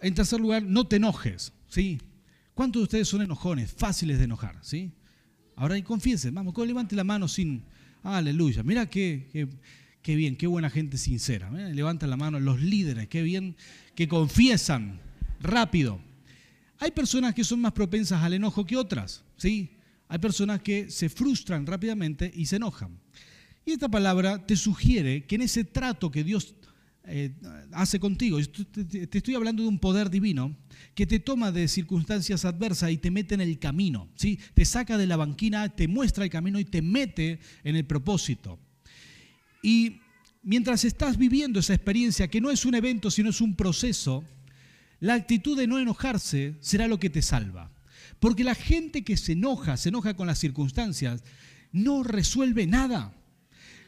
[0.00, 2.00] en tercer lugar, no te enojes, ¿sí?
[2.54, 4.92] ¿Cuántos de ustedes son enojones, fáciles de enojar, ¿sí?
[5.56, 7.64] Ahora confiesen, vamos, levante la mano sin,
[8.02, 9.48] aleluya, mira qué,
[10.02, 11.50] qué, bien, qué buena gente sincera.
[11.50, 13.56] Levanta la mano los líderes, qué bien
[13.94, 15.00] que confiesan
[15.40, 16.00] rápido.
[16.78, 19.76] Hay personas que son más propensas al enojo que otras, ¿sí?
[20.08, 22.98] Hay personas que se frustran rápidamente y se enojan.
[23.64, 26.54] Y esta palabra te sugiere que en ese trato que Dios
[27.04, 27.32] eh,
[27.72, 30.56] hace contigo, te estoy hablando de un poder divino
[30.94, 34.38] que te toma de circunstancias adversas y te mete en el camino, ¿sí?
[34.54, 38.58] te saca de la banquina, te muestra el camino y te mete en el propósito.
[39.62, 40.00] Y
[40.42, 44.24] mientras estás viviendo esa experiencia, que no es un evento, sino es un proceso,
[45.00, 47.72] la actitud de no enojarse será lo que te salva.
[48.20, 51.24] Porque la gente que se enoja, se enoja con las circunstancias,
[51.72, 53.12] no resuelve nada.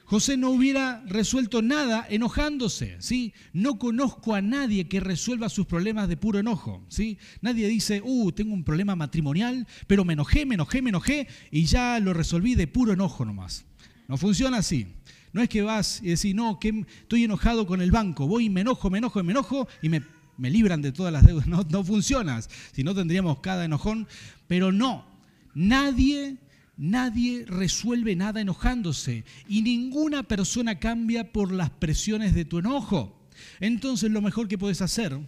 [0.05, 3.33] José no hubiera resuelto nada enojándose, ¿sí?
[3.53, 7.19] No conozco a nadie que resuelva sus problemas de puro enojo, ¿sí?
[7.40, 11.64] Nadie dice, uh, tengo un problema matrimonial, pero me enojé, me enojé, me enojé y
[11.64, 13.64] ya lo resolví de puro enojo nomás.
[14.09, 14.87] No funciona así.
[15.33, 18.51] No es que vas y decís, no, que estoy enojado con el banco, voy y
[18.51, 20.03] me enojo, me enojo, me enojo y me
[20.37, 21.47] me libran de todas las deudas.
[21.55, 22.40] No, no funciona.
[22.73, 24.09] Si no tendríamos cada enojón.
[24.47, 25.07] Pero no,
[25.55, 26.37] nadie,
[26.77, 29.25] nadie resuelve nada enojándose.
[29.49, 33.29] Y ninguna persona cambia por las presiones de tu enojo.
[33.61, 35.19] Entonces lo mejor que puedes hacer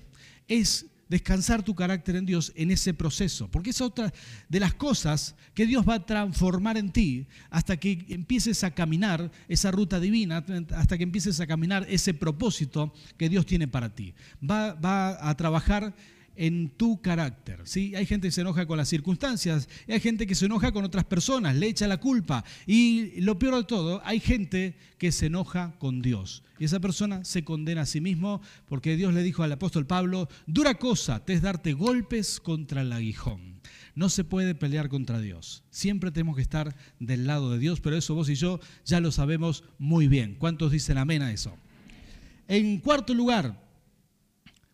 [0.49, 4.13] es descansar tu carácter en Dios en ese proceso, porque es otra
[4.49, 9.31] de las cosas que Dios va a transformar en ti hasta que empieces a caminar
[9.49, 14.15] esa ruta divina, hasta que empieces a caminar ese propósito que Dios tiene para ti.
[14.43, 15.95] Va, va a trabajar
[16.37, 17.61] en tu carácter.
[17.65, 17.95] ¿sí?
[17.95, 20.85] Hay gente que se enoja con las circunstancias, y hay gente que se enoja con
[20.85, 22.45] otras personas, le echa la culpa.
[22.67, 26.43] Y lo peor de todo, hay gente que se enoja con Dios.
[26.59, 30.29] Y esa persona se condena a sí mismo porque Dios le dijo al apóstol Pablo,
[30.47, 33.61] dura cosa te es darte golpes contra el aguijón.
[33.95, 35.65] No se puede pelear contra Dios.
[35.71, 39.11] Siempre tenemos que estar del lado de Dios, pero eso vos y yo ya lo
[39.11, 40.37] sabemos muy bien.
[40.39, 41.57] ¿Cuántos dicen amén a eso?
[42.49, 43.63] En cuarto lugar,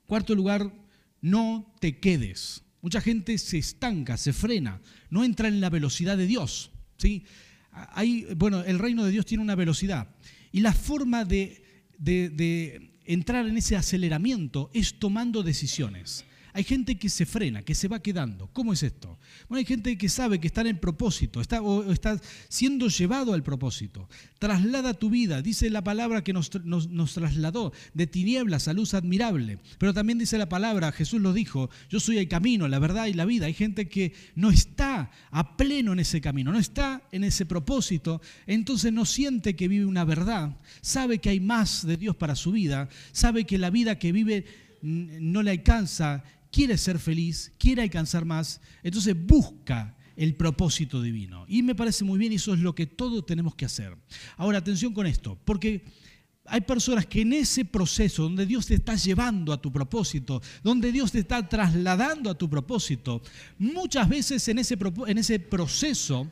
[0.07, 0.73] cuarto lugar,
[1.23, 2.65] no te quedes.
[2.83, 6.73] Mucha gente se estanca, se frena, no entra en la velocidad de Dios.
[6.99, 7.25] ¿sí?
[7.71, 10.15] Hay, bueno, el reino de Dios tiene una velocidad.
[10.51, 11.65] Y la forma de,
[11.99, 16.27] de entrar en ese aceleramiento es tomando decisiones.
[16.55, 18.49] Hay gente que se frena, que se va quedando.
[18.53, 19.19] ¿Cómo es esto?
[19.49, 23.33] Bueno, hay gente que sabe que está en el propósito, está, o está siendo llevado
[23.33, 24.07] al propósito.
[24.39, 29.61] Traslada tu vida, dice la palabra que nos, nos, trasladó de tinieblas a luz admirable.
[29.79, 33.15] Pero también dice la palabra, Jesús lo dijo, yo soy el camino, la verdad y
[33.15, 33.47] la vida.
[33.47, 38.21] Hay gente que no está a pleno en ese camino, no está en ese propósito,
[38.47, 42.53] entonces no siente que vive una verdad, sabe que hay más de Dios para su
[42.53, 44.45] vida, sabe que la vida que vive
[44.83, 51.47] no le alcanza quiere ser feliz, quiere alcanzar más, entonces busca el propósito divino.
[51.49, 53.97] Y me parece muy bien, eso es lo que todos tenemos que hacer.
[54.37, 55.85] Ahora, atención con esto, porque
[56.45, 60.93] hay personas que en ese proceso donde Dios te está llevando a tu propósito, donde
[60.93, 63.23] Dios te está trasladando a tu propósito,
[63.59, 66.31] muchas veces en ese, en ese proceso,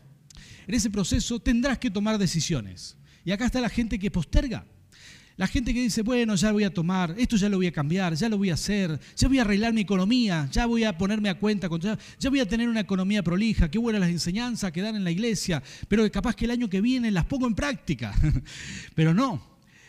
[0.67, 2.97] en ese proceso tendrás que tomar decisiones.
[3.25, 4.67] Y acá está la gente que posterga.
[5.41, 8.15] La gente que dice, bueno, ya voy a tomar, esto ya lo voy a cambiar,
[8.15, 11.31] ya lo voy a hacer, ya voy a arreglar mi economía, ya voy a ponerme
[11.31, 14.83] a cuenta, ya, ya voy a tener una economía prolija, qué buenas las enseñanzas que
[14.83, 18.15] dan en la iglesia, pero capaz que el año que viene las pongo en práctica.
[18.95, 19.43] Pero no,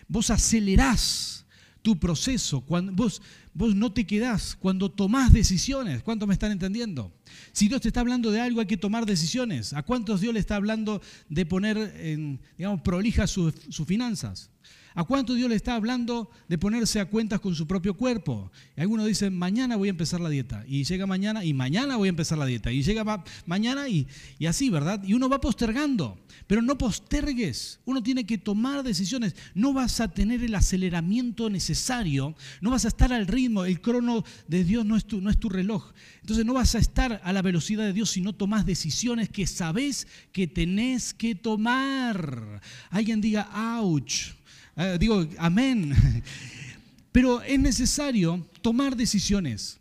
[0.08, 1.46] vos acelerás
[1.82, 3.22] tu proceso, vos,
[3.54, 6.02] vos no te quedás cuando tomás decisiones.
[6.02, 7.14] ¿Cuántos me están entendiendo?
[7.52, 9.74] Si Dios te está hablando de algo, hay que tomar decisiones.
[9.74, 14.50] ¿A cuántos Dios le está hablando de poner, en, digamos, prolijas sus finanzas?
[14.93, 18.51] ¿A cuánto Dios le está hablando de ponerse a cuentas con su propio cuerpo?
[18.75, 20.65] Y algunos dicen, mañana voy a empezar la dieta.
[20.67, 22.71] Y llega mañana y mañana voy a empezar la dieta.
[22.71, 24.08] Y llega mañana y,
[24.45, 25.01] así, ¿verdad?
[25.04, 26.19] Y uno va postergando.
[26.45, 27.80] Pero no postergues.
[27.86, 29.36] Uno tiene que tomar decisiones.
[29.54, 32.36] No vas a tener el aceleramiento necesario.
[32.60, 33.63] No vas a estar al ritmo.
[33.63, 35.93] El crono de Dios no es tu, no es tu reloj.
[36.19, 39.47] Entonces no vas a estar a la velocidad de Dios si no tomas decisiones que
[39.47, 42.62] sabes que tenés que tomar.
[42.89, 43.49] Alguien diga,
[43.80, 44.40] ouch.
[44.75, 45.93] Ah, digo, amén.
[47.12, 49.79] Pero es necesario tomar decisiones.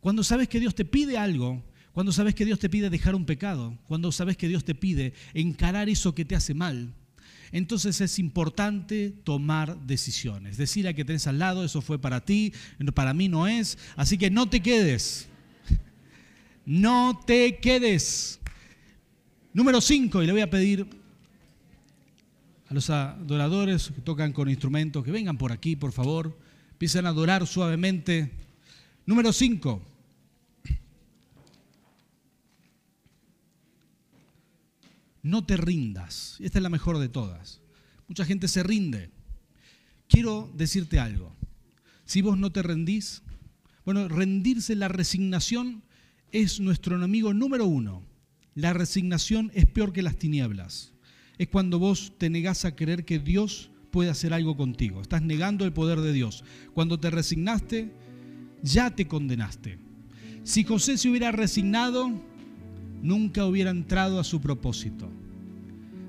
[0.00, 3.24] Cuando sabes que Dios te pide algo, cuando sabes que Dios te pide dejar un
[3.24, 6.92] pecado, cuando sabes que Dios te pide encarar eso que te hace mal,
[7.52, 10.56] entonces es importante tomar decisiones.
[10.56, 12.52] Decir a que tenés al lado, eso fue para ti,
[12.94, 13.78] para mí no es.
[13.96, 15.28] Así que no te quedes.
[16.68, 18.40] No te quedes.
[19.54, 20.84] Número 5, y le voy a pedir
[22.68, 26.36] a los adoradores que tocan con instrumentos que vengan por aquí, por favor.
[26.72, 28.32] Empiecen a adorar suavemente.
[29.06, 29.82] Número 5.
[35.22, 36.36] No te rindas.
[36.40, 37.60] Esta es la mejor de todas.
[38.08, 39.10] Mucha gente se rinde.
[40.08, 41.34] Quiero decirte algo.
[42.04, 43.22] Si vos no te rendís,
[43.84, 45.82] bueno, rendirse, la resignación
[46.32, 48.04] es nuestro enemigo número uno.
[48.54, 50.92] La resignación es peor que las tinieblas.
[51.38, 55.00] Es cuando vos te negás a creer que Dios puede hacer algo contigo.
[55.00, 56.44] Estás negando el poder de Dios.
[56.74, 57.92] Cuando te resignaste,
[58.62, 59.78] ya te condenaste.
[60.44, 62.10] Si José se hubiera resignado,
[63.02, 65.10] nunca hubiera entrado a su propósito.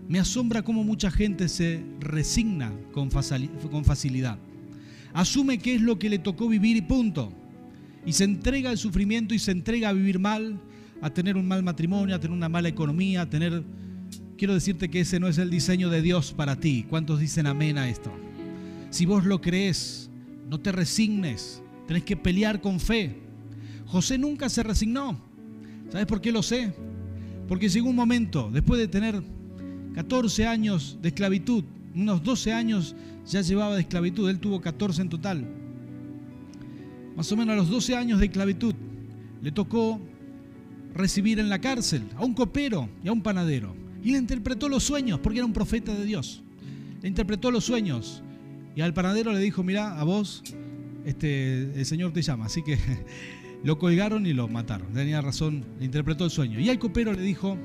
[0.08, 4.40] Me asombra cómo mucha gente se resigna con facilidad.
[5.13, 7.34] Asume que es lo que le tocó vivir y punto.
[8.06, 10.62] Y se entrega al sufrimiento y se entrega a vivir mal,
[11.02, 13.63] a tener un mal matrimonio, a tener una mala economía, a tener...
[14.38, 16.86] Quiero decirte que ese no es el diseño de Dios para ti.
[16.88, 18.12] ¿Cuántos dicen amén a esto?
[18.91, 20.12] Si vos lo crees,
[20.47, 21.63] no te resignes.
[21.88, 23.15] Tenés que pelear con fe.
[23.88, 25.19] José nunca se resignó.
[25.89, 26.71] ¿Sabes por qué lo sé?
[27.47, 29.23] Porque llegó un momento, después de tener
[29.95, 31.63] 14 años de esclavitud,
[31.95, 32.95] unos 12 años
[33.26, 35.47] ya llevaba de esclavitud, él tuvo 14 en total.
[37.15, 38.76] Más o menos a los 12 años de esclavitud
[39.41, 40.00] le tocó
[40.93, 43.87] recibir en la cárcel a un copero y a un panadero.
[44.08, 46.41] Y le interpretó los sueños, porque era un profeta de Dios.
[47.02, 48.24] Le interpretó los sueños.
[48.74, 50.43] Y al panadero le dijo, mira, a vos
[51.04, 52.46] este, el Señor te llama.
[52.46, 52.78] Así que
[53.65, 54.93] lo colgaron y lo mataron.
[54.93, 56.58] Tenía razón, le interpretó el sueño.
[56.58, 57.58] Y al copero le dijo,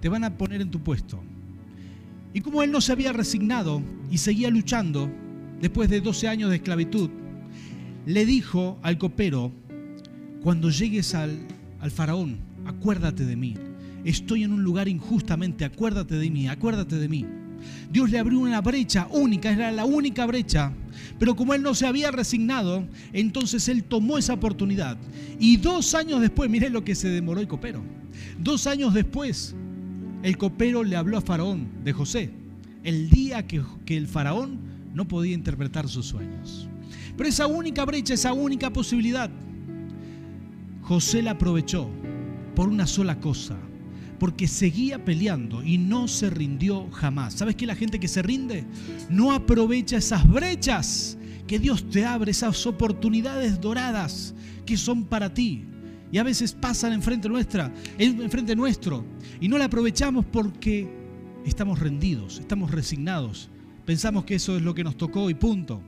[0.00, 1.22] te van a poner en tu puesto.
[2.32, 5.10] Y como él no se había resignado y seguía luchando,
[5.60, 7.10] después de 12 años de esclavitud,
[8.06, 9.52] le dijo al copero,
[10.42, 11.38] cuando llegues al,
[11.80, 13.56] al faraón, acuérdate de mí.
[14.04, 17.24] Estoy en un lugar injustamente, acuérdate de mí, acuérdate de mí.
[17.90, 20.72] Dios le abrió una brecha única, era la única brecha.
[21.18, 24.98] Pero como él no se había resignado, entonces él tomó esa oportunidad.
[25.38, 27.82] Y dos años después, mire lo que se demoró el copero.
[28.38, 29.54] Dos años después,
[30.22, 32.30] el copero le habló a Faraón de José,
[32.82, 34.58] el día que, que el faraón
[34.94, 36.68] no podía interpretar sus sueños.
[37.16, 39.30] Pero esa única brecha, esa única posibilidad,
[40.82, 41.88] José la aprovechó
[42.54, 43.56] por una sola cosa,
[44.18, 47.34] porque seguía peleando y no se rindió jamás.
[47.34, 47.66] ¿Sabes qué?
[47.66, 48.64] La gente que se rinde
[49.10, 55.64] no aprovecha esas brechas que Dios te abre, esas oportunidades doradas que son para ti.
[56.12, 59.04] Y a veces pasan enfrente nuestra, enfrente nuestro,
[59.40, 60.88] y no la aprovechamos porque
[61.44, 63.50] estamos rendidos, estamos resignados.
[63.84, 65.82] Pensamos que eso es lo que nos tocó y punto.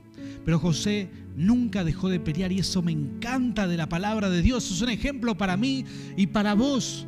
[0.45, 4.69] Pero José nunca dejó de pelear y eso me encanta de la palabra de Dios.
[4.69, 5.85] Es un ejemplo para mí
[6.15, 7.07] y para vos.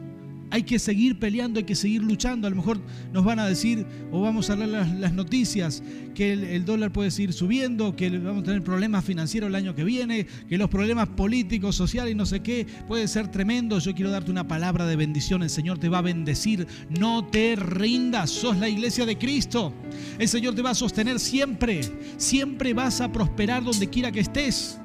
[0.52, 2.48] Hay que seguir peleando, hay que seguir luchando.
[2.48, 2.80] A lo mejor
[3.14, 5.84] nos van a decir o vamos a leer las, noticias
[6.16, 9.84] que el, dólar puede seguir subiendo, que vamos a tener problemas financieros el año que
[9.84, 13.78] viene, que los problemas políticos, sociales y no sé qué puede ser tremendo.
[13.80, 15.44] Yo quiero darte una palabra de bendición.
[15.44, 16.68] El Señor te va a bendecir.
[16.90, 18.32] No te rindas.
[18.32, 19.74] Sos la iglesia de Cristo.
[20.18, 21.82] El Señor te va a sostener siempre.
[22.18, 24.80] Siempre vas a prosperar donde quiera que estés.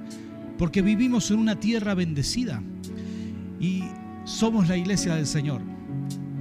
[0.59, 2.63] Porque vivimos en una tierra bendecida.
[3.59, 3.85] Y
[4.25, 5.61] somos la iglesia del Señor.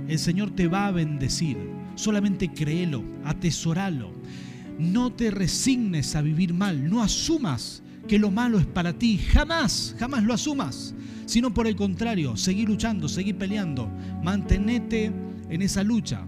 [0.08, 1.58] El Señor te va a bendecir.
[1.96, 4.12] Solamente créelo, atesoralo.
[4.80, 6.90] No te resignes a vivir mal.
[6.90, 9.18] No asumas que lo malo es para ti.
[9.18, 10.96] Jamás, jamás lo asumas.
[11.26, 13.90] Sino por el contrario, seguir luchando, seguir peleando.
[14.24, 15.12] Mantenete
[15.50, 16.26] en esa lucha.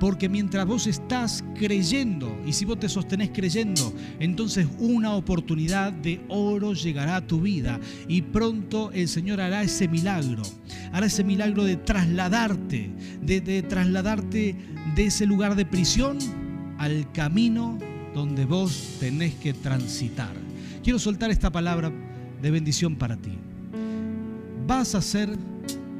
[0.00, 6.20] Porque mientras vos estás creyendo, y si vos te sostenés creyendo, entonces una oportunidad de
[6.28, 10.42] oro llegará a tu vida y pronto el Señor hará ese milagro.
[10.92, 12.90] Hará ese milagro de trasladarte,
[13.22, 14.56] de, trasladarte
[14.94, 16.18] de ese lugar de prisión
[16.78, 17.78] al camino
[18.14, 20.34] donde vos tenés que transitar.
[20.82, 21.92] Quiero soltar esta palabra
[22.42, 23.32] de bendición para ti.
[24.66, 25.30] Vas a ser,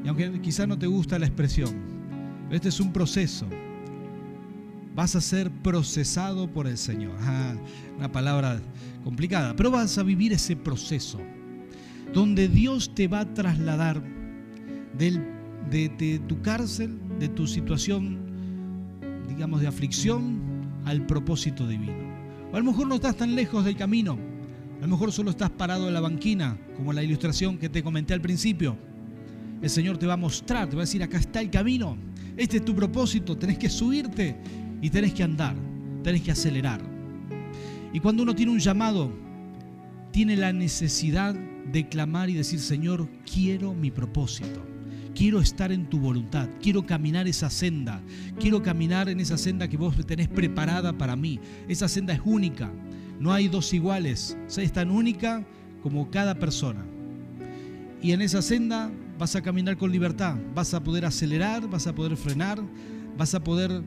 [0.03, 1.73] y aunque quizás no te gusta la expresión,
[2.51, 3.47] este es un proceso
[4.95, 7.15] vas a ser procesado por el Señor.
[7.97, 8.61] una palabra
[9.03, 11.19] complicada, pero vas a vivir ese proceso
[12.13, 14.01] donde Dios te va a trasladar
[14.97, 18.19] de, tu cárcel, de tu situación,
[19.27, 20.39] digamos, de aflicción
[20.85, 21.93] al propósito divino.
[22.53, 24.17] O a lo mejor no estás tan lejos del camino,
[24.77, 28.13] a lo mejor solo estás parado en la banquina, como la ilustración que te comenté
[28.13, 28.77] al principio.
[29.61, 31.97] El Señor te va a mostrar, te va a decir, acá está el camino,
[32.37, 34.37] este es tu propósito, tenés que subirte
[34.81, 35.55] y tenés que andar,
[36.03, 36.81] tenés que acelerar.
[37.93, 39.11] Y cuando uno tiene un llamado,
[40.11, 44.61] tiene la necesidad de clamar y decir, Señor, quiero mi propósito.
[45.15, 48.01] quiero estar en tu voluntad, quiero caminar esa senda,
[48.39, 51.39] quiero caminar en esa senda que vos tenés preparada para mí.
[51.67, 52.69] Esa senda es única,
[53.19, 55.43] no hay dos iguales, es tan única
[55.81, 56.85] como cada persona.
[58.01, 61.95] Y en esa senda vas a caminar con libertad, vas a poder acelerar, vas a
[61.95, 62.61] poder frenar,
[63.17, 63.81] vas a poder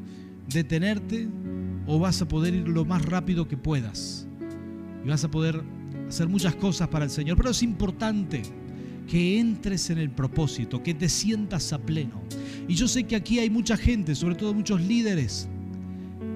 [0.49, 1.29] detenerte
[1.87, 4.27] o vas a poder ir lo más rápido que puedas.
[5.05, 5.63] Y vas a poder
[6.09, 7.37] hacer muchas cosas para el Señor.
[7.37, 8.43] Pero es importante
[9.07, 12.23] que entres en el propósito, que te sientas a pleno.
[12.69, 15.49] Y yo sé que aquí hay mucha gente, sobre todo muchos líderes,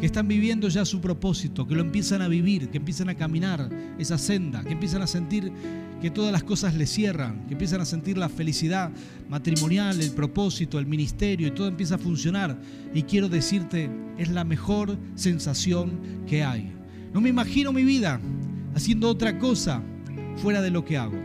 [0.02, 3.70] que están viviendo ya su propósito, que lo empiezan a vivir, que empiezan a caminar
[4.00, 5.52] esa senda, que empiezan a sentir
[6.00, 8.90] que todas las cosas les cierran, que empiezan a sentir la felicidad
[9.28, 12.60] matrimonial, el propósito, el ministerio y todo empieza a funcionar.
[12.92, 13.88] Y quiero decirte,
[14.18, 16.72] es la mejor sensación que hay.
[17.14, 18.20] No me imagino mi vida
[18.74, 19.84] haciendo otra cosa
[20.38, 21.16] fuera de lo que hago.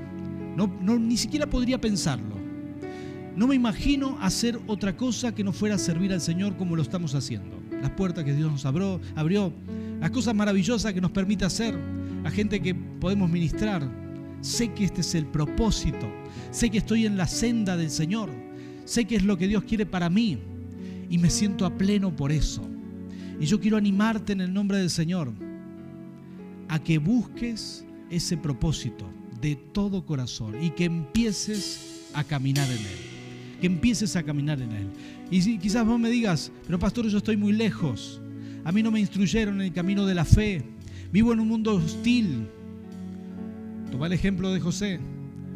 [0.55, 2.37] No, ni siquiera podría pensarlo.
[3.35, 7.15] No me imagino hacer otra cosa que no fuera servir al Señor como lo estamos
[7.15, 7.56] haciendo.
[7.81, 9.53] Las puertas que Dios nos abrió, abrió
[9.99, 11.77] las cosas maravillosas que nos permite hacer,
[12.23, 13.87] la gente que podemos ministrar,
[14.41, 16.07] Sé que este es el propósito.
[16.51, 18.29] Sé que estoy en la senda del Señor.
[18.85, 20.37] Sé que es lo que Dios quiere para mí.
[21.09, 22.67] Y me siento a pleno por eso.
[23.39, 25.31] Y yo quiero animarte en el nombre del Señor
[26.69, 29.09] a que busques ese propósito
[29.41, 33.16] de todo corazón y que empieces a caminar en Él.
[33.59, 34.87] Que empieces a caminar en Él.
[35.31, 38.21] Y si quizás vos me digas, pero pastor, yo estoy muy lejos.
[38.63, 40.63] A mí no me instruyeron en el camino de la fe.
[41.11, 42.47] Vivo en un mundo hostil.
[43.91, 44.99] Toma el ejemplo de José.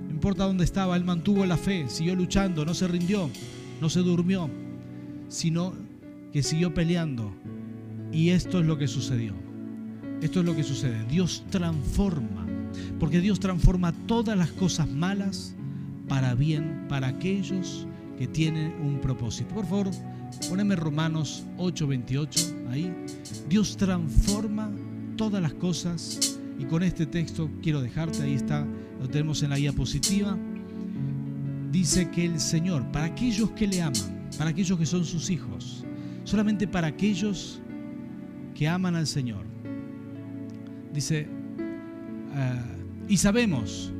[0.07, 3.29] No importa dónde estaba, él mantuvo la fe, siguió luchando, no se rindió,
[3.81, 4.49] no se durmió,
[5.27, 5.73] sino
[6.31, 7.33] que siguió peleando.
[8.11, 9.33] Y esto es lo que sucedió.
[10.21, 11.03] Esto es lo que sucede.
[11.05, 12.45] Dios transforma,
[12.99, 15.55] porque Dios transforma todas las cosas malas
[16.07, 17.87] para bien, para aquellos
[18.21, 19.55] que tienen un propósito.
[19.55, 19.89] Por favor,
[20.47, 22.93] poneme Romanos 8:28 ahí.
[23.49, 24.69] Dios transforma
[25.17, 28.63] todas las cosas y con este texto quiero dejarte, ahí está,
[28.99, 30.37] lo tenemos en la guía positiva.
[31.71, 35.83] Dice que el Señor, para aquellos que le aman, para aquellos que son sus hijos,
[36.23, 37.59] solamente para aquellos
[38.53, 39.47] que aman al Señor.
[40.93, 41.27] Dice,
[42.35, 42.63] ah,
[43.07, 43.91] y sabemos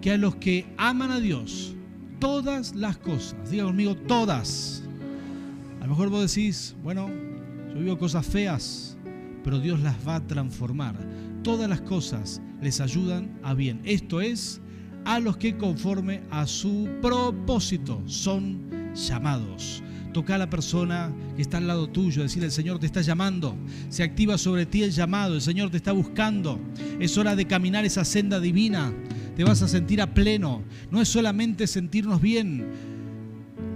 [0.00, 1.75] que a los que aman a Dios,
[2.18, 4.82] todas las cosas, diga conmigo, todas.
[5.80, 7.08] A lo mejor vos decís, bueno,
[7.72, 8.96] yo vivo cosas feas,
[9.44, 10.96] pero Dios las va a transformar
[11.46, 13.80] todas las cosas les ayudan a bien.
[13.84, 14.60] Esto es,
[15.04, 19.80] a los que conforme a su propósito son llamados.
[20.12, 23.56] Toca a la persona que está al lado tuyo, decirle, el Señor te está llamando,
[23.90, 26.58] se activa sobre ti el llamado, el Señor te está buscando,
[26.98, 28.92] es hora de caminar esa senda divina,
[29.36, 32.66] te vas a sentir a pleno, no es solamente sentirnos bien,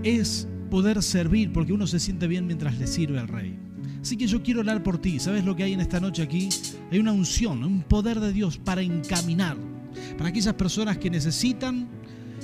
[0.03, 3.59] es poder servir, porque uno se siente bien mientras le sirve al Rey.
[4.01, 5.19] Así que yo quiero orar por ti.
[5.19, 6.49] ¿Sabes lo que hay en esta noche aquí?
[6.91, 9.59] Hay una unción, un poder de Dios para encaminar.
[10.17, 11.89] Para aquellas personas que necesitan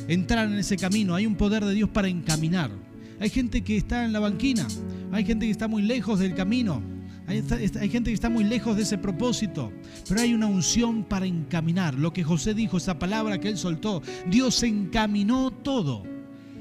[0.08, 2.70] entrar en ese camino, hay un poder de Dios para encaminar.
[3.18, 4.66] Hay gente que está en la banquina,
[5.10, 6.82] hay gente que está muy lejos del camino,
[7.28, 9.72] hay, gente que está muy lejos de ese propósito,
[10.08, 11.94] pero hay una unción para encaminar.
[11.94, 16.04] Lo que José dijo, esa palabra que él soltó, Dios encaminó todo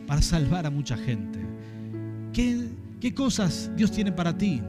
[0.07, 1.39] para salvar a mucha gente.
[2.33, 2.67] ¿Qué,
[2.99, 4.61] qué cosas Dios tiene para ti?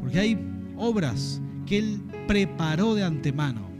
[0.00, 0.38] Porque hay
[0.76, 3.70] obras que Él preparó de antemano.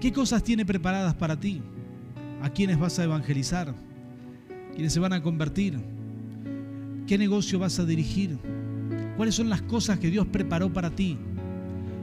[0.00, 1.62] ¿Qué cosas tiene preparadas para ti?
[2.42, 3.74] ¿A quiénes vas a evangelizar?
[4.74, 5.78] ¿Quiénes se van a convertir?
[7.06, 8.38] ¿Qué negocio vas a dirigir?
[9.16, 11.18] ¿Cuáles son las cosas que Dios preparó para ti?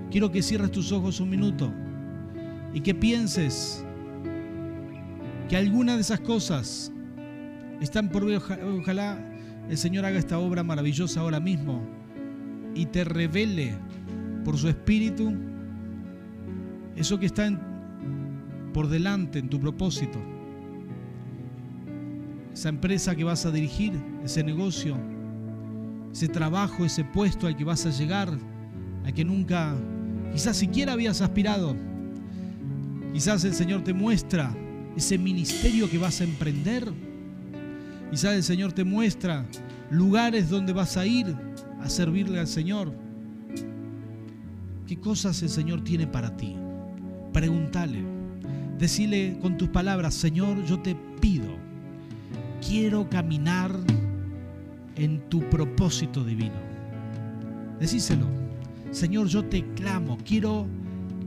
[0.10, 1.72] Quiero que cierres tus ojos un minuto
[2.74, 3.86] y que pienses
[5.48, 6.92] que alguna de esas cosas
[7.82, 8.42] están por ver.
[8.80, 9.20] Ojalá
[9.70, 11.82] el Señor haga esta obra maravillosa ahora mismo
[12.76, 13.76] y te revele
[14.44, 15.34] por su espíritu
[16.96, 17.50] eso que está
[18.74, 20.20] por delante en tu propósito.
[22.54, 23.94] Esa empresa que vas a dirigir,
[24.24, 24.96] ese negocio,
[26.14, 28.30] ese trabajo, ese puesto al que vas a llegar,
[29.04, 29.76] al que nunca,
[30.32, 31.76] quizás siquiera habías aspirado.
[33.12, 34.56] Quizás el Señor te muestra
[34.96, 36.92] ese ministerio que vas a emprender.
[38.12, 39.46] Quizás el Señor te muestra
[39.90, 41.36] lugares donde vas a ir
[41.82, 42.94] a servirle al Señor.
[44.88, 46.56] ¿Qué cosas el Señor tiene para ti?
[47.32, 48.04] Pregúntale.
[48.78, 51.56] Decile con tus palabras, Señor, yo te pido,
[52.62, 53.72] quiero caminar
[54.96, 56.56] en tu propósito divino.
[57.80, 58.28] Decíselo.
[58.92, 60.68] Señor, yo te clamo, quiero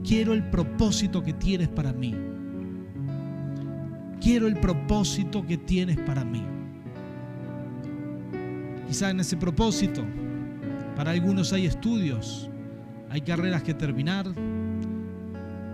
[0.07, 2.15] quiero el propósito que tienes para mí.
[4.21, 6.43] Quiero el propósito que tienes para mí.
[8.87, 10.05] quizá en ese propósito.
[10.95, 12.49] Para algunos hay estudios,
[13.09, 14.25] hay carreras que terminar,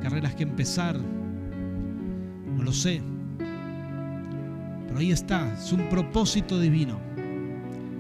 [0.02, 3.02] carreras que empezar, no lo sé.
[4.88, 7.13] Pero ahí está, es un propósito divino.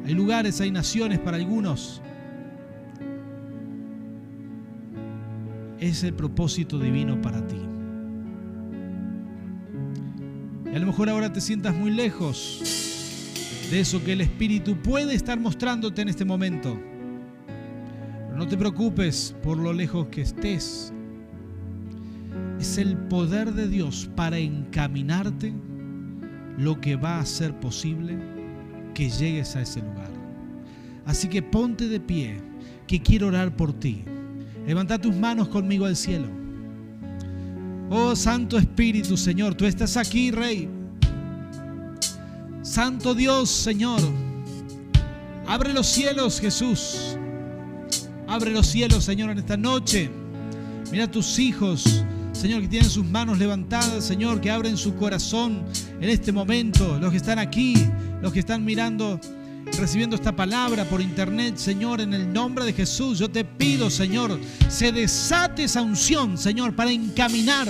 [0.06, 2.02] Hay lugares, hay naciones para algunos.
[5.80, 7.58] Es el propósito divino para ti.
[10.72, 12.60] Y a lo mejor ahora te sientas muy lejos
[13.70, 16.78] de eso que el Espíritu puede estar mostrándote en este momento.
[18.28, 20.92] Pero no te preocupes por lo lejos que estés.
[22.60, 25.54] Es el poder de Dios para encaminarte
[26.58, 28.33] lo que va a hacer posible
[28.94, 30.12] que llegues a ese lugar.
[31.06, 32.40] Así que ponte de pie,
[32.88, 34.04] que quiero orar por ti.
[34.66, 36.28] Levanta tus manos conmigo al cielo.
[37.90, 40.70] Oh Santo Espíritu, Señor, tú estás aquí, Rey.
[42.62, 44.00] Santo Dios, Señor.
[45.46, 47.18] Abre los cielos, Jesús.
[48.28, 50.10] Abre los cielos, Señor, en esta noche.
[50.92, 55.64] Mira a tus hijos, Señor, que tienen sus manos levantadas, Señor, que abren su corazón
[56.00, 56.98] en este momento.
[57.00, 57.76] Los que están aquí,
[58.24, 59.20] los que están mirando
[59.78, 64.40] recibiendo esta palabra por internet, Señor, en el nombre de Jesús, yo te pido, Señor,
[64.70, 67.68] se desate esa unción, Señor, para encaminar,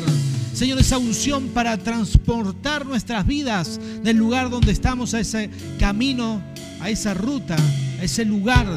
[0.54, 5.50] Señor, esa unción para transportar nuestras vidas del lugar donde estamos a ese
[5.80, 6.40] camino,
[6.80, 7.56] a esa ruta,
[8.00, 8.68] a ese lugar,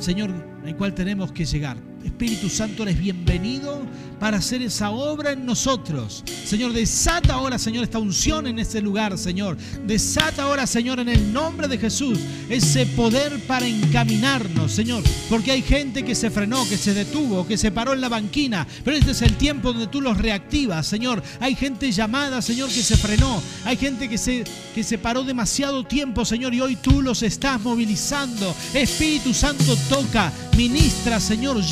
[0.00, 0.32] Señor,
[0.66, 1.89] al cual tenemos que llegar.
[2.04, 3.86] Espíritu Santo, eres bienvenido
[4.20, 6.22] para hacer esa obra en nosotros.
[6.44, 9.56] Señor, desata ahora, Señor, esta unción en este lugar, Señor.
[9.86, 12.18] Desata ahora, Señor, en el nombre de Jesús,
[12.50, 15.02] ese poder para encaminarnos, Señor.
[15.30, 18.66] Porque hay gente que se frenó, que se detuvo, que se paró en la banquina.
[18.84, 21.22] Pero este es el tiempo donde tú los reactivas, Señor.
[21.40, 23.42] Hay gente llamada, Señor, que se frenó.
[23.64, 24.44] Hay gente que se,
[24.74, 28.54] que se paró demasiado tiempo, Señor, y hoy tú los estás movilizando.
[28.74, 31.62] Espíritu Santo, toca, ministra, Señor,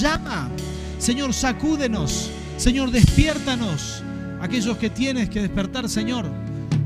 [0.99, 2.31] Señor, sacúdenos.
[2.57, 4.03] Señor, despiértanos.
[4.41, 6.27] Aquellos que tienes que despertar, Señor,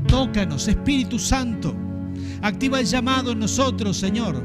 [0.07, 1.75] tócanos, Espíritu Santo.
[2.41, 4.41] Activa el llamado en nosotros, Señor.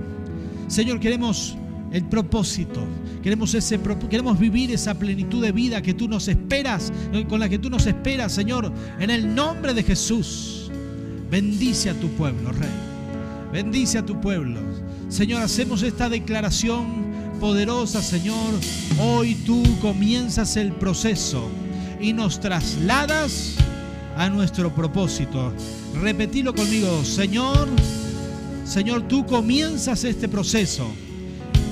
[0.69, 1.57] Señor, queremos
[1.93, 2.87] el propósito.
[3.23, 6.93] Queremos, ese, queremos vivir esa plenitud de vida que tú nos esperas,
[7.29, 10.71] con la que tú nos esperas, Señor, en el nombre de Jesús.
[11.31, 12.71] Bendice a tu pueblo, Rey.
[13.53, 14.61] Bendice a tu pueblo.
[15.09, 17.08] Señor, hacemos esta declaración
[17.39, 18.55] poderosa, Señor,
[19.01, 21.49] hoy tú comienzas el proceso
[22.01, 23.55] y nos trasladas
[24.17, 25.53] a nuestro propósito.
[26.01, 27.69] Repetilo conmigo, Señor,
[28.65, 30.91] Señor, tú comienzas este proceso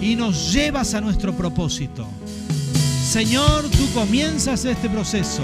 [0.00, 2.06] y nos llevas a nuestro propósito.
[3.04, 5.42] Señor, tú comienzas este proceso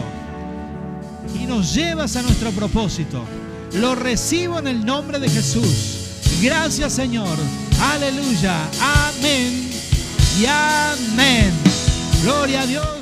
[1.40, 3.24] y nos llevas a nuestro propósito.
[3.74, 5.98] Lo recibo en el nombre de Jesús.
[6.42, 7.38] Gracias, Señor.
[7.80, 8.68] Aleluya.
[8.80, 9.71] Amén
[10.39, 11.53] y amén.
[12.22, 13.01] Gloria a Dios.